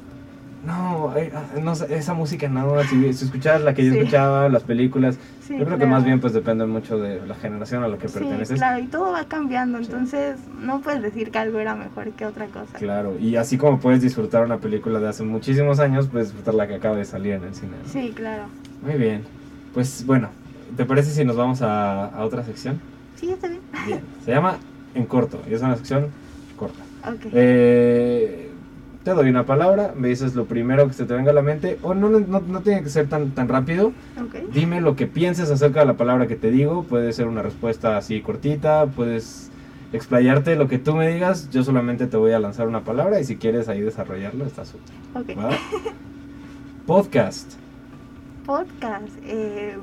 [0.65, 3.99] no, eh, ah, no esa música no, si, si escuchabas la que yo Sí.
[3.99, 5.17] escuchaba, las películas,
[5.47, 5.91] Sí, yo creo que claro.
[5.91, 8.57] más bien pues depende mucho de la generación a la que Sí, perteneces.
[8.57, 12.47] claro, y todo va cambiando, entonces no puedes decir que algo era mejor que otra
[12.47, 12.77] cosa.
[12.79, 16.67] Claro, y así como puedes disfrutar una película de hace muchísimos años, puedes disfrutar la
[16.67, 17.73] que acaba de salir en el cine.
[17.83, 17.89] ¿no?
[17.91, 18.43] Sí, claro.
[18.83, 19.21] Muy bien.
[19.73, 20.29] Pues bueno,
[20.75, 22.79] ¿te parece si nos vamos a, a otra sección?
[23.15, 23.61] Sí, está bien.
[23.85, 24.01] Bien.
[24.25, 24.57] Se llama
[24.95, 26.07] En Corto y es una sección
[26.57, 26.83] corta.
[27.07, 27.31] Ok.
[27.33, 28.49] Eh,
[29.03, 31.79] te doy una palabra, me dices lo primero que se te venga a la mente,
[31.81, 33.93] o no, no, no tiene que ser tan, tan rápido.
[34.19, 34.51] ok.
[34.53, 36.83] Dime lo que pienses acerca de la palabra que te digo.
[36.83, 39.49] Puede ser una respuesta así cortita, puedes
[39.93, 41.49] explayarte lo que tú me digas.
[41.49, 44.95] Yo solamente te voy a lanzar una palabra y si quieres ahí desarrollarlo, está súper.
[45.15, 45.37] Ok.
[45.37, 45.49] ¿va?
[46.85, 47.53] Podcast.
[48.45, 49.77] Podcast, eh,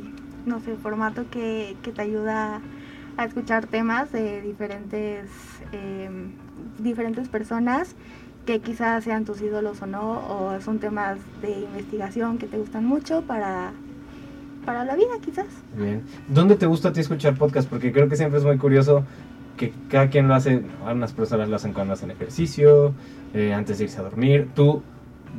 [0.48, 2.60] no sé, formato que, que te ayuda
[3.18, 5.28] a escuchar temas de diferentes,
[5.72, 6.08] eh,
[6.78, 7.96] diferentes personas
[8.46, 12.86] que quizás sean tus ídolos o no, o son temas de investigación que te gustan
[12.86, 13.72] mucho para,
[14.64, 15.48] para la vida quizás.
[15.76, 16.02] Bien.
[16.28, 17.68] ¿Dónde te gusta a ti escuchar podcast?
[17.68, 19.04] Porque creo que siempre es muy curioso
[19.56, 20.62] que cada quien lo hace.
[20.86, 22.94] Algunas personas lo hacen cuando hacen ejercicio,
[23.34, 24.48] eh, antes de irse a dormir.
[24.54, 24.82] ¿Tú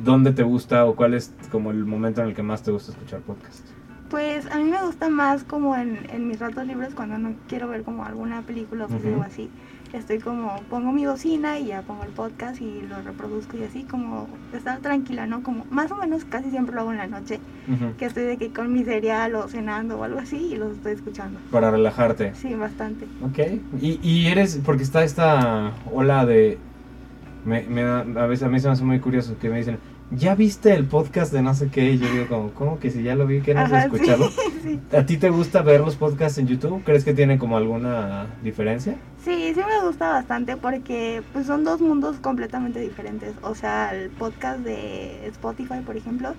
[0.04, 2.92] dónde te gusta o cuál es como el momento en el que más te gusta
[2.92, 3.66] escuchar podcast?
[4.10, 7.68] Pues a mí me gusta más como en, en mis ratos libres cuando no quiero
[7.68, 9.20] ver como alguna película o Ujú.
[9.20, 9.48] o así.
[9.92, 13.82] Estoy como, pongo mi bocina y ya pongo el podcast y lo reproduzco y así
[13.84, 15.42] como estar tranquila, ¿no?
[15.42, 17.96] Como más o menos casi siempre lo hago en la noche, Ujú.
[17.98, 20.92] que estoy de que con mi cereal o cenando o algo así y los estoy
[20.92, 21.40] escuchando.
[21.50, 22.34] Para relajarte.
[22.36, 23.06] Sí, bastante.
[23.22, 23.38] Ok.
[23.80, 26.58] Y, y eres, porque está esta ola de...
[27.44, 29.78] Me, me da- a veces a mí se me hace muy curioso que me dicen,
[30.10, 31.92] ¿ya viste el podcast de no sé qué?
[31.92, 34.28] Y yo digo como, ¿cómo que si ya lo vi, que no has escuchado?
[34.28, 34.96] Sí, sí.
[34.96, 36.82] ¿A ti te gusta ver los podcasts en YouTube?
[36.84, 38.96] ¿Crees que tiene como alguna diferencia?
[39.24, 43.34] Sí, sí me gusta bastante porque pues son dos mundos completamente diferentes.
[43.42, 46.34] O sea, el podcast de Spotify, por ejemplo,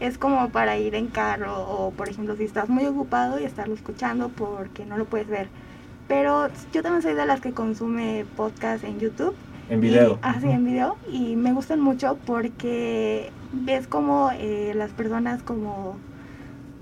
[0.00, 3.74] es como para ir en carro o, por ejemplo, si estás muy ocupado y estarlo
[3.74, 5.48] escuchando porque no lo puedes ver.
[6.08, 9.34] Pero yo también soy de las que consume podcast en YouTube.
[9.70, 10.14] En video.
[10.14, 10.96] Y, ah, sí, en video.
[11.10, 15.96] Y me gustan mucho porque ves como eh, las personas como,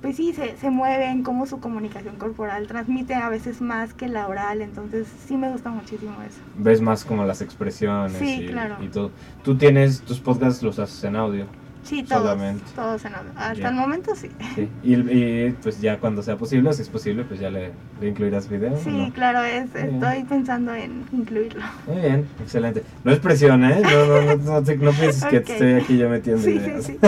[0.01, 4.27] pues sí, se, se mueven, como su comunicación corporal transmite a veces más que la
[4.27, 4.63] oral.
[4.63, 6.41] Entonces sí me gusta muchísimo eso.
[6.57, 8.77] Ves más como las expresiones Sí, y, claro.
[8.83, 9.11] y todo.
[9.45, 11.47] Tú tienes, tus podcasts los haces en audio.
[11.85, 12.23] Sí, todos.
[12.23, 12.63] Solamente.
[12.77, 13.13] Todos en.
[13.37, 14.29] Hasta el momento sí.
[14.55, 14.69] Sí.
[14.85, 18.09] Y, y, pues ya cuando sea posible, o si es posible, pues ya le, le
[18.09, 18.75] incluirás video.
[18.75, 19.13] ¿o Sí, no?
[19.13, 21.63] claro, es, estoy pensando en incluirlo.
[21.89, 22.85] Muy bien, excelente.
[23.03, 23.81] No es presión, ¿eh?
[23.83, 26.85] No, no, no, no, te- no pienses que te estoy aquí yo metiendo Sí, ideas.
[26.85, 26.99] sí,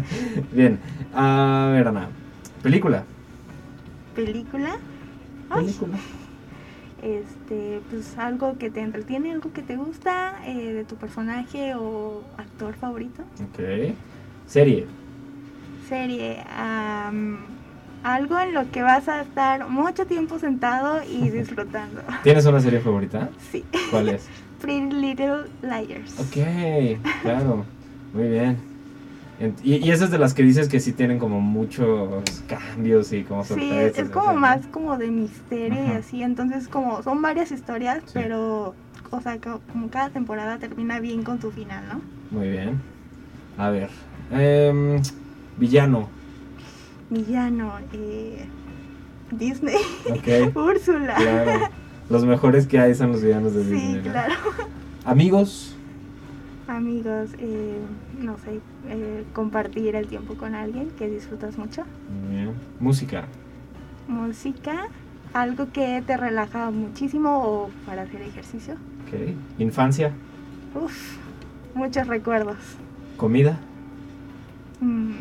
[0.52, 0.78] bien,
[1.14, 2.08] a ver, Ana.
[2.62, 3.04] Película.
[4.16, 4.76] ¿Película?
[5.50, 5.96] Ay, Película.
[7.02, 12.22] este, pues algo que te entretiene, algo que te gusta eh, de tu personaje o
[12.36, 13.22] actor favorito.
[13.42, 13.94] Ok.
[14.46, 14.86] Serie.
[15.88, 17.36] Serie, am,
[18.02, 22.00] algo en lo que vas a estar mucho tiempo sentado y disfrutando.
[22.22, 23.28] ¿Tienes una serie favorita?
[23.50, 24.28] Sí, ¿Cuál es?
[24.60, 26.18] Pretty Little Liars.
[26.20, 27.64] Ok, claro.
[28.14, 28.56] Muy bien.
[29.62, 33.42] Y, y esas de las que dices que sí tienen como muchos cambios y como
[33.42, 33.98] Sí, sorpresas.
[33.98, 34.40] es y como así, ¿no?
[34.40, 38.12] más como de misterio y así, entonces como son varias historias, Sí.
[38.14, 38.74] pero,
[39.10, 42.00] o sea, co- como cada temporada termina bien con su final, ¿no?
[42.38, 42.80] Muy bien.
[43.58, 43.90] A ver.
[44.30, 45.00] Em,
[45.56, 46.08] villano.
[47.10, 48.46] Villano, eh,
[49.30, 49.76] Disney,
[50.10, 50.56] Ok.
[50.56, 51.14] Úrsula.
[51.14, 51.68] Claro.
[52.10, 53.94] Los mejores que hay son los villanos de Sí, Disney.
[53.96, 54.02] ¿no?
[54.02, 54.34] claro.
[55.04, 55.76] Amigos.
[56.66, 57.78] Amigos, eh,
[58.18, 61.82] no sé, eh, compartir el tiempo con alguien que disfrutas mucho.
[62.30, 62.52] Bien.
[62.80, 63.24] Música.
[64.08, 64.86] Música,
[65.34, 68.74] algo que te relaja muchísimo o para hacer ejercicio.
[69.06, 69.34] Ok.
[69.58, 70.12] Infancia.
[70.74, 71.16] Uf,
[71.74, 72.56] muchos recuerdos.
[73.18, 73.58] Comida.
[74.84, 75.14] Mm,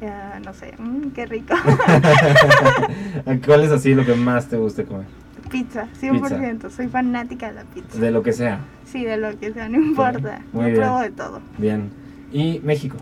[0.00, 1.54] ya, no sé, mm, qué rico.
[3.46, 5.06] ¿Cuál es así lo que más te guste comer?
[5.50, 6.70] pizza, 100%.
[6.70, 7.98] Soy fanática de la pizza.
[7.98, 8.60] De lo que sea.
[8.84, 10.40] Sí, de lo que sea, no importa.
[10.52, 11.40] muy Yo pruebo de todo.
[11.58, 11.90] Bien.
[12.32, 12.96] Y México.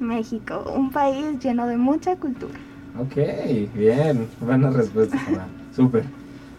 [0.00, 2.54] México, un país lleno de mucha cultura.
[2.98, 3.16] Ok,
[3.74, 4.26] bien.
[4.40, 5.20] Buenas respuestas.
[5.74, 6.04] Súper.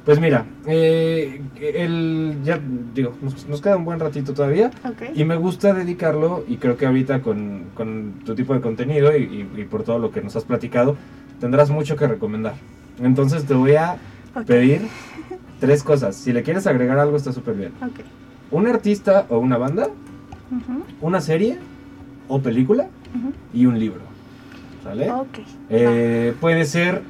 [0.07, 2.61] Pues mira, eh, el, ya
[2.95, 4.71] digo, nos, nos queda un buen ratito todavía.
[4.85, 5.09] Ok.
[5.13, 9.23] Y me gusta dedicarlo, y creo que ahorita con, con tu tipo de contenido y,
[9.55, 10.95] y- y por todo lo que nos has platicado,
[11.41, 12.53] tendrás mucho que recomendar.
[13.03, 13.97] Entonces te voy a
[14.47, 14.83] pedir
[15.59, 16.15] tres cosas.
[16.15, 17.73] Si le quieres agregar algo, está súper bien.
[18.49, 19.89] Un artista o una banda,
[21.01, 21.57] una serie
[22.29, 22.87] o película
[23.53, 23.99] y un libro.
[24.85, 25.09] ¿Sale?
[25.69, 27.01] Eh, puede ser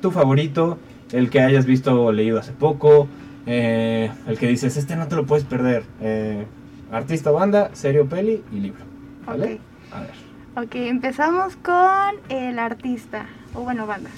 [0.00, 0.78] tu favorito,
[1.14, 3.08] el que hayas visto o leído hace poco,
[3.46, 5.84] eh, el que dices, este no te lo puedes perder.
[6.00, 6.44] Eh,
[6.90, 8.84] artista, banda, serie o peli y libro.
[9.24, 9.60] ¿Vale?
[9.92, 10.24] A ver.
[10.56, 13.26] Ok, empezamos con el artista.
[13.54, 14.10] O bueno, banda.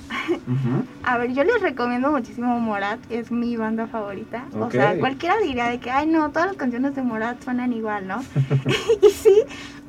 [1.05, 4.45] A ver, yo les recomiendo muchísimo Morat, es mi banda favorita.
[4.59, 8.09] O sea, cualquiera diría de que, ay, no, todas las canciones de Morat suenan igual,
[8.09, 8.23] ¿no?
[9.03, 9.43] y sí,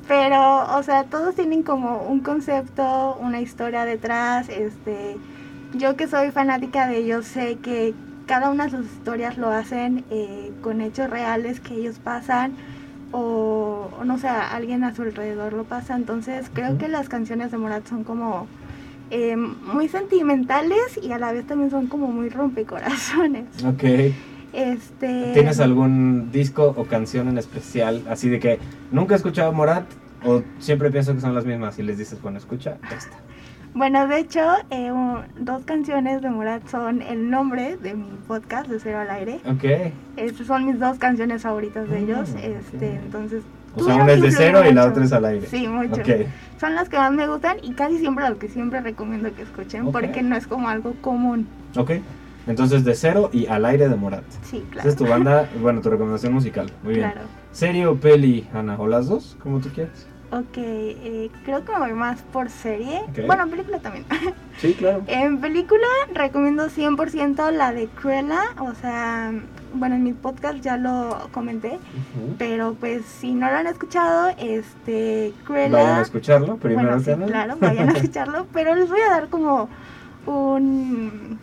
[0.06, 4.48] pero, o sea, todos tienen como un concepto, una historia detrás.
[4.50, 5.16] Este,
[5.74, 7.94] yo que soy fanática de ellos, sé que
[8.26, 12.52] cada una de sus historias lo hacen eh, con hechos reales que ellos pasan.
[13.10, 15.96] O, no sé, alguien a su alrededor lo pasa.
[15.96, 18.46] Entonces, creo que las canciones de Morat son como
[19.10, 23.46] eh, muy sentimentales y a la vez también son como muy rompecorazones.
[23.64, 23.84] Ok.
[24.52, 25.32] Este.
[25.34, 28.02] ¿Tienes algún disco o canción en especial?
[28.08, 28.58] Así de que
[28.90, 29.84] nunca he escuchado Morat
[30.24, 33.16] o siempre pienso que son las mismas y les dices, bueno, escucha esta.
[33.74, 34.40] Bueno, de hecho,
[34.70, 39.10] eh, un- dos canciones de Morat son el nombre de mi podcast de Cero al
[39.10, 39.40] Aire.
[39.46, 39.92] Ok.
[40.16, 42.30] Estas son mis dos canciones favoritas de Mm, ellos.
[42.42, 43.42] Este, entonces.
[43.76, 45.46] O sea, una es de cero y la otra es al aire.
[45.46, 46.00] Sí, mucho.
[46.00, 46.08] Ok.
[46.58, 49.92] Son las que más me gustan y casi siempre las que siempre recomiendo que escuchen
[49.92, 51.46] porque no es como algo común.
[51.76, 51.92] Ok.
[52.48, 54.24] Entonces de cero y al aire de Morat.
[54.42, 54.88] Sí, Esa claro.
[54.88, 56.72] es tu banda, bueno, tu recomendación musical.
[56.82, 57.10] Muy bien.
[57.12, 57.26] Claro.
[57.52, 58.76] ¿Serie o peli, Ana?
[58.78, 59.36] ¿O las dos?
[59.42, 60.06] Como tú quieras.
[60.30, 63.00] Ok, eh, creo que me voy más por serie.
[63.08, 63.26] Ok.
[63.26, 64.04] Bueno, película también.
[64.58, 65.04] Sí, claro.
[65.06, 69.32] En película recomiendo 100% la de Cruella, o sea,
[69.72, 71.78] bueno, en mi podcast ya lo comenté,
[72.38, 75.78] pero pues si no lo han escuchado, este, Cruella...
[75.78, 79.28] Vayan a escucharlo primero bueno, sí, claro, vayan a escucharlo, pero les voy a dar
[79.28, 79.68] como
[80.26, 81.38] un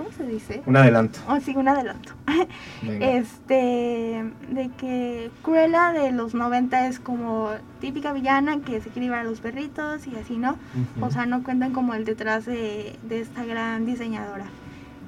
[0.00, 0.62] ¿cómo se dice?
[0.64, 1.18] Un adelanto.
[1.28, 2.12] Oh, sí, un adelanto.
[2.82, 3.10] Venga.
[3.10, 9.20] Este, de que Cruella de los 90 es como típica villana que se quiere llevar
[9.20, 10.52] a los perritos y así, ¿no?
[10.52, 11.04] Ujú.
[11.04, 14.46] O sea, no cuentan como el detrás de, de esta gran diseñadora.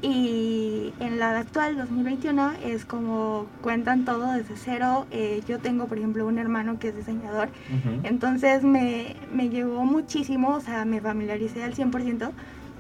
[0.03, 5.07] Y en la actual, 2021, es como cuentan todo desde cero.
[5.13, 7.49] Eh, yo tengo, por ejemplo, un hermano que es diseñador.
[7.69, 8.01] Ujú.
[8.03, 12.33] Entonces me, me llegó muchísimo, o sea, me familiaricé al 100%,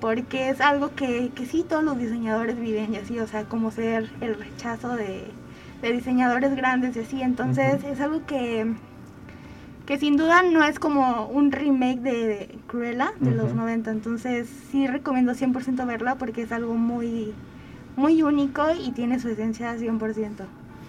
[0.02, 3.70] porque es algo que, que sí todos los diseñadores viven y así, o sea, como
[3.70, 5.26] ser el rechazo de,
[5.80, 7.22] de diseñadores grandes y así.
[7.22, 7.92] Entonces Ujú.
[7.92, 8.66] es algo que,
[9.86, 13.58] que sin duda no es como un remake de, de Cruella de los Ujú.
[13.58, 13.92] 90.
[13.92, 17.32] Entonces sí recomiendo 100% verla porque es algo muy,
[17.94, 20.30] muy único y tiene su esencia 100%.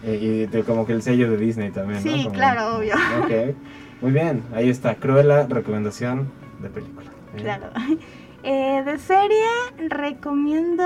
[0.05, 2.11] Eh, y de- como que el sello de Disney también, ¿no?
[2.11, 2.95] Sí, Como- claro, obvio.
[3.23, 3.55] Ok.
[4.01, 4.95] Muy bien, ahí está.
[4.95, 6.31] Cruella, recomendación
[6.63, 7.11] de película.
[7.33, 7.43] Bien.
[7.45, 7.67] Claro.
[8.43, 9.45] Eh, de serie
[9.89, 10.83] recomiendo,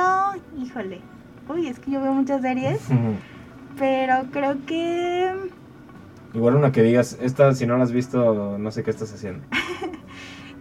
[0.57, 1.01] híjole,
[1.49, 2.81] uy, es que yo veo muchas series,
[3.79, 5.33] pero creo que
[6.33, 9.43] Igual una que digas, esta si no la has visto, no sé qué estás haciendo.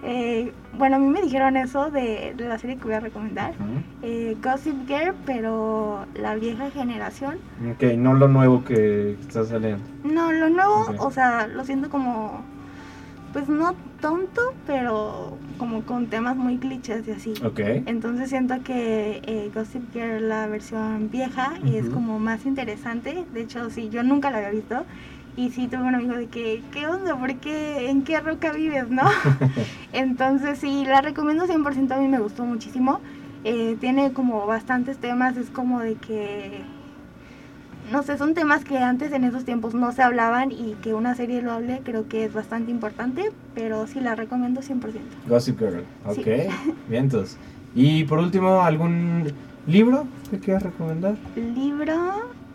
[0.09, 3.55] Eh, bueno, a mí me dijeron eso de, de la serie que voy a recomendar.
[4.03, 7.39] Eh, Gossip Girl, pero la vieja generación.
[7.73, 9.83] Ok, no lo nuevo que está saliendo.
[10.05, 12.45] No, lo nuevo, o sea, lo siento como,
[13.37, 17.35] pues no tonto, pero como con temas muy clichés y así.
[17.45, 17.61] Ok.
[17.85, 21.97] Entonces siento que eh, Gossip Girl, la versión vieja, es Ujú.
[21.97, 23.27] como más interesante.
[23.35, 24.87] De hecho, sí, yo nunca la había visto.
[25.37, 27.15] Y sí tuve un amigo de que, ¿qué onda?
[27.15, 27.91] ¿Por qué?
[27.91, 28.89] ¿En qué roca vives?
[28.89, 29.03] ¿No?
[29.93, 33.01] Entonces sí, la recomiendo 100%, a mí me gustó muchísimo.
[33.45, 36.63] Eh, tiene como bastantes temas, es como de que,
[37.93, 41.15] no sé, son temas que antes en esos tiempos no se hablaban y que una
[41.15, 44.81] serie lo hable creo que es bastante importante, pero sí la recomiendo 100%.
[45.29, 45.85] Gossip Girl.
[46.13, 46.21] Sí.
[46.21, 46.27] Ok,
[46.89, 47.37] vientos.
[47.75, 49.33] Y por último, ¿algún
[49.67, 51.17] libro que quieras recomendar?
[51.37, 51.95] Libro,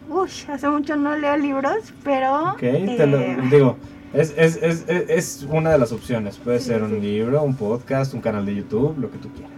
[0.09, 2.51] uy, hace mucho no leo libros, pero...
[2.53, 3.77] Ok, te lo eh, digo.
[4.13, 6.37] Es, es, es, es, es una de las opciones.
[6.37, 6.83] Puede Sí, ser sí.
[6.93, 9.51] un libro, un podcast, un canal de YouTube, lo que tú quieras.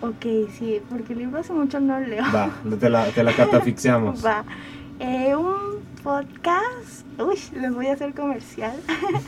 [0.00, 2.24] Ok, sí, porque libros hace mucho no leo.
[2.34, 4.24] Va, te la, te la catafixiamos.
[4.24, 4.44] Va.
[5.00, 8.74] Eh, un podcast, uy, les voy a hacer comercial.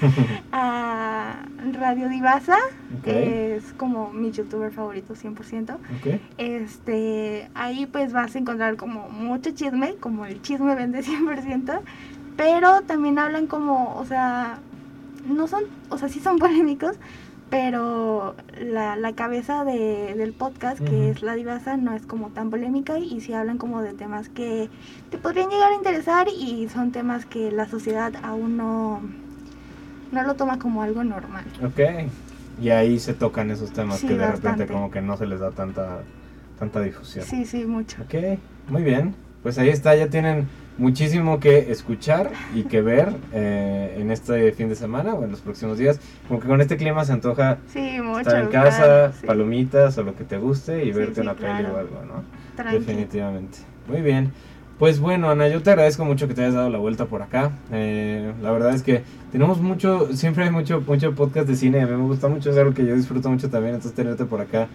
[0.52, 2.56] a Radio Divasa,
[2.98, 3.06] Ok.
[3.06, 5.74] es como mi youtuber favorito 100%.
[5.74, 6.20] Ok.
[6.38, 11.80] Este, ahí pues vas a encontrar como mucho chisme, como el chisme vende 100%,
[12.36, 14.58] pero también hablan como, o sea,
[15.28, 16.96] no son, o sea, sí son polémicos,
[17.50, 21.10] pero la, la cabeza de- del podcast, que Ujú.
[21.10, 24.68] es la divasa, no es como tan polémica y sí hablan como de temas que
[25.10, 29.00] te podrían llegar a interesar y son temas que la sociedad aún no,
[30.12, 31.44] no lo toma como algo normal.
[31.64, 31.80] Ok.
[32.62, 34.72] Y ahí se tocan esos temas Sí, que de repente bastante.
[34.72, 36.02] como que no se les da tanta,
[36.58, 37.24] tanta difusión.
[37.24, 37.96] Sí, sí, mucho.
[38.02, 38.38] Ok,
[38.68, 39.14] muy bien.
[39.42, 40.46] Pues ahí está, ya tienen
[40.80, 45.40] muchísimo que escuchar y que ver eh, en este fin de semana o en los
[45.40, 46.00] próximos días.
[46.26, 48.20] Como que con este clima se antoja Sí, mucho.
[48.20, 49.26] estar en claro, casa, sí.
[49.26, 51.74] palomitas o lo que te guste y verte una peli claro.
[51.74, 52.22] o algo, ¿no?
[52.56, 52.78] Tranqui.
[52.78, 53.58] Definitivamente.
[53.86, 54.32] Muy bien.
[54.78, 57.50] Pues bueno, Ana, yo te agradezco mucho que te hayas dado la vuelta por acá.
[57.70, 61.82] Eh, la verdad es que tenemos mucho, siempre hay mucho, mucho podcast de cine.
[61.82, 63.74] A mí me gusta mucho, es algo que yo disfruto mucho también.
[63.74, 64.68] Entonces tenerte por acá,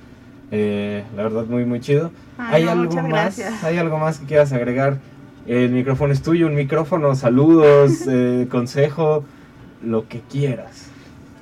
[0.51, 2.12] eh, la verdad, muy, muy chido.
[2.38, 3.08] Ay, ¿Hay no, algo más?
[3.10, 3.64] gracias.
[3.64, 4.99] ¿Hay algo más que quieras agregar?
[5.45, 9.23] El micrófono es tuyo, un micrófono, saludos, eh, consejo,
[9.83, 10.89] lo que quieras.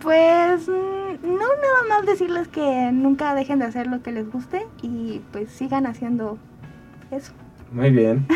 [0.01, 4.65] Pues mm, no nada más decirles que nunca dejen de hacer lo que les guste
[4.81, 6.37] y pues sigan haciendo
[7.11, 7.31] eso.
[7.71, 8.25] Muy bien.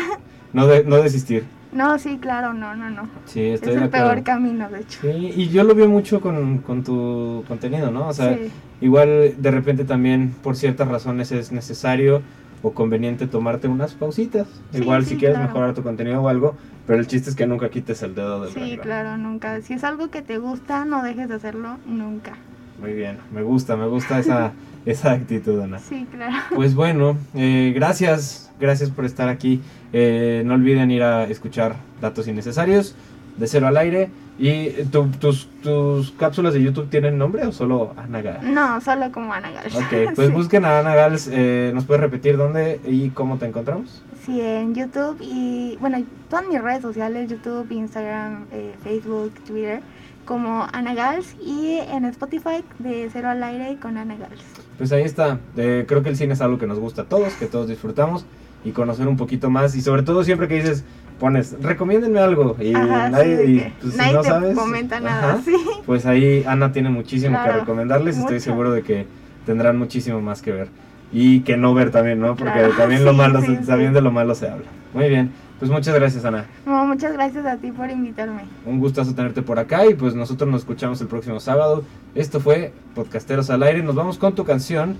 [0.50, 1.44] No, de- no desistir.
[1.72, 3.02] No, sí, claro, no, no, no.
[3.26, 5.00] Sí, Es estoy de el peor camino, de hecho.
[5.02, 8.08] Sí, y yo lo veo mucho con, con tu contenido, ¿no?
[8.08, 8.50] O sea, Sí.
[8.80, 12.22] igual de repente también por ciertas razones es necesario
[12.62, 14.46] o conveniente tomarte unas pausitas.
[14.72, 15.52] Sí, igual sí, si quieres claro.
[15.52, 16.56] mejorar tu contenido o algo,
[16.86, 19.60] pero el chiste es que nunca quites el dedo del Sí, claro, nunca.
[19.62, 22.36] Si es algo que te gusta, no dejes de hacerlo nunca.
[22.80, 24.52] Muy bien, me gusta, me gusta esa,
[24.86, 25.78] esa actitud, Ana.
[25.78, 26.36] Sí, claro.
[26.54, 29.60] Pues bueno, eh, gracias, gracias por estar aquí.
[29.92, 32.94] Eh, no olviden ir a escuchar Datos Innecesarios
[33.36, 34.10] de Cero al Aire.
[34.38, 38.40] ¿Y tu- tus, tus cápsulas de YouTube tienen nombre o solo Ana Gala?
[38.42, 39.74] No, solo como Ana Gals.
[39.74, 39.84] Ok,
[40.14, 40.32] pues sí.
[40.34, 41.28] busquen a Ana Gals.
[41.32, 44.02] eh, ¿Nos puedes repetir dónde y cómo te encontramos?
[44.24, 45.98] Sí, en YouTube y, bueno,
[46.30, 49.80] todas mis redes sociales, YouTube, Instagram, eh, Facebook, Twitter,
[50.24, 54.42] como Ana Gals y en Spotify de Cero al Aire con Ana Gals.
[54.76, 55.40] Pues ahí está.
[55.56, 58.24] Eh, creo que el cine es algo que nos gusta a todos, que todos disfrutamos
[58.64, 59.74] y conocer un poquito más.
[59.74, 60.84] Y sobre todo siempre que dices,
[61.18, 62.56] pones, recomiéndenme algo.
[62.60, 65.54] Y Ajá, nadie, sí, y, pues, nadie no te sabes, comenta nada, ajá, sí.
[65.86, 68.16] Pues ahí Ana tiene muchísimo que recomendarles.
[68.18, 68.44] Estoy mucho.
[68.44, 69.06] seguro de que
[69.46, 70.68] tendrán muchísimo más que ver.
[71.10, 72.36] y que no ver también, ¿no?
[72.36, 74.66] Porque Claro, también lo sí, malo, sí, se- también de lo malo se habla.
[74.92, 76.44] Muy bien, pues muchas gracias Ana.
[76.66, 78.42] No, muchas gracias a ti por invitarme.
[78.66, 81.82] Un gustazo tenerte por acá y pues nosotros nos escuchamos el próximo sábado.
[82.14, 83.82] Esto fue Podcasteros al aire.
[83.82, 84.96] Nos vamos con tu canción,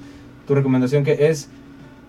[0.46, 1.50] tu recomendación que es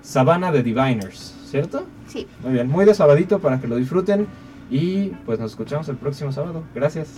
[0.01, 1.85] Sabana de Diviners, ¿cierto?
[2.07, 2.27] Sí.
[2.43, 4.27] Muy bien, muy de sabadito para que lo disfruten
[4.69, 6.63] y pues nos escuchamos el próximo sábado.
[6.75, 7.09] Gracias.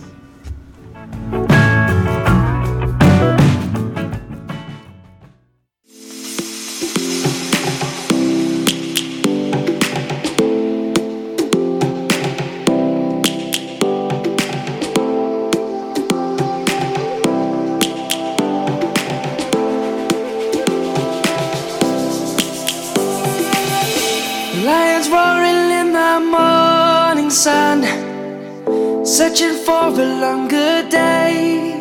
[29.12, 31.76] Searching for a longer day.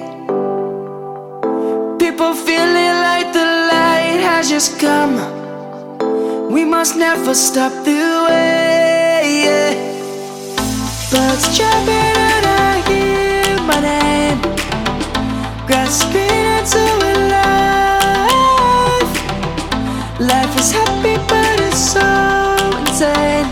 [1.97, 5.15] People feeling like the light has just come.
[6.51, 9.77] We must never stop the way.
[11.09, 14.41] Birds chirping and I hear my name,
[15.67, 19.13] grasping into a life.
[20.19, 22.09] Life is happy, but it's so
[22.81, 23.47] insane.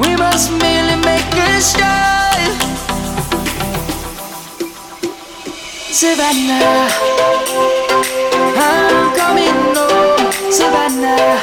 [0.00, 2.17] We must merely make a strive.
[5.98, 6.86] Savannah,
[8.54, 10.30] I'm coming home.
[10.48, 11.42] Savannah,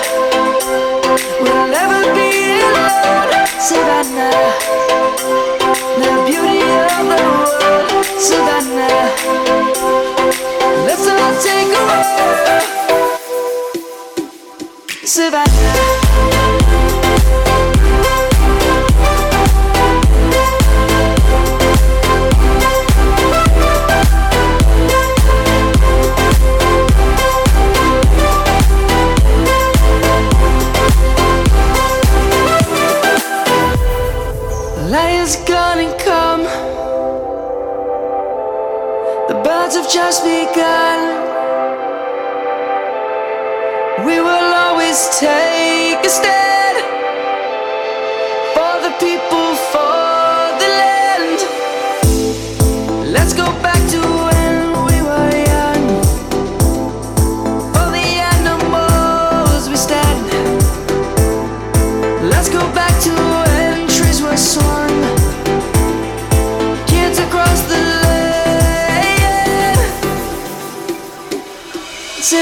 [1.42, 3.48] we'll never be alone.
[3.60, 4.56] Savannah,
[6.00, 8.06] the beauty of the world.
[8.18, 9.12] Savannah,
[10.88, 12.08] let's all take a walk.
[15.04, 15.95] Savannah.
[39.66, 41.00] Birds have just begun.
[44.06, 45.45] We will always take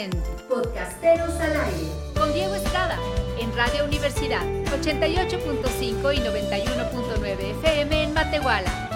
[0.00, 0.10] en
[0.48, 1.88] Podcasteros al aire.
[2.16, 2.98] con Diego Estrada
[3.38, 4.42] en Radio Universidad
[4.80, 8.88] 88.5 y 91.9 FM en Matehuala.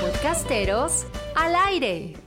[0.00, 2.17] Podcasteros al aire.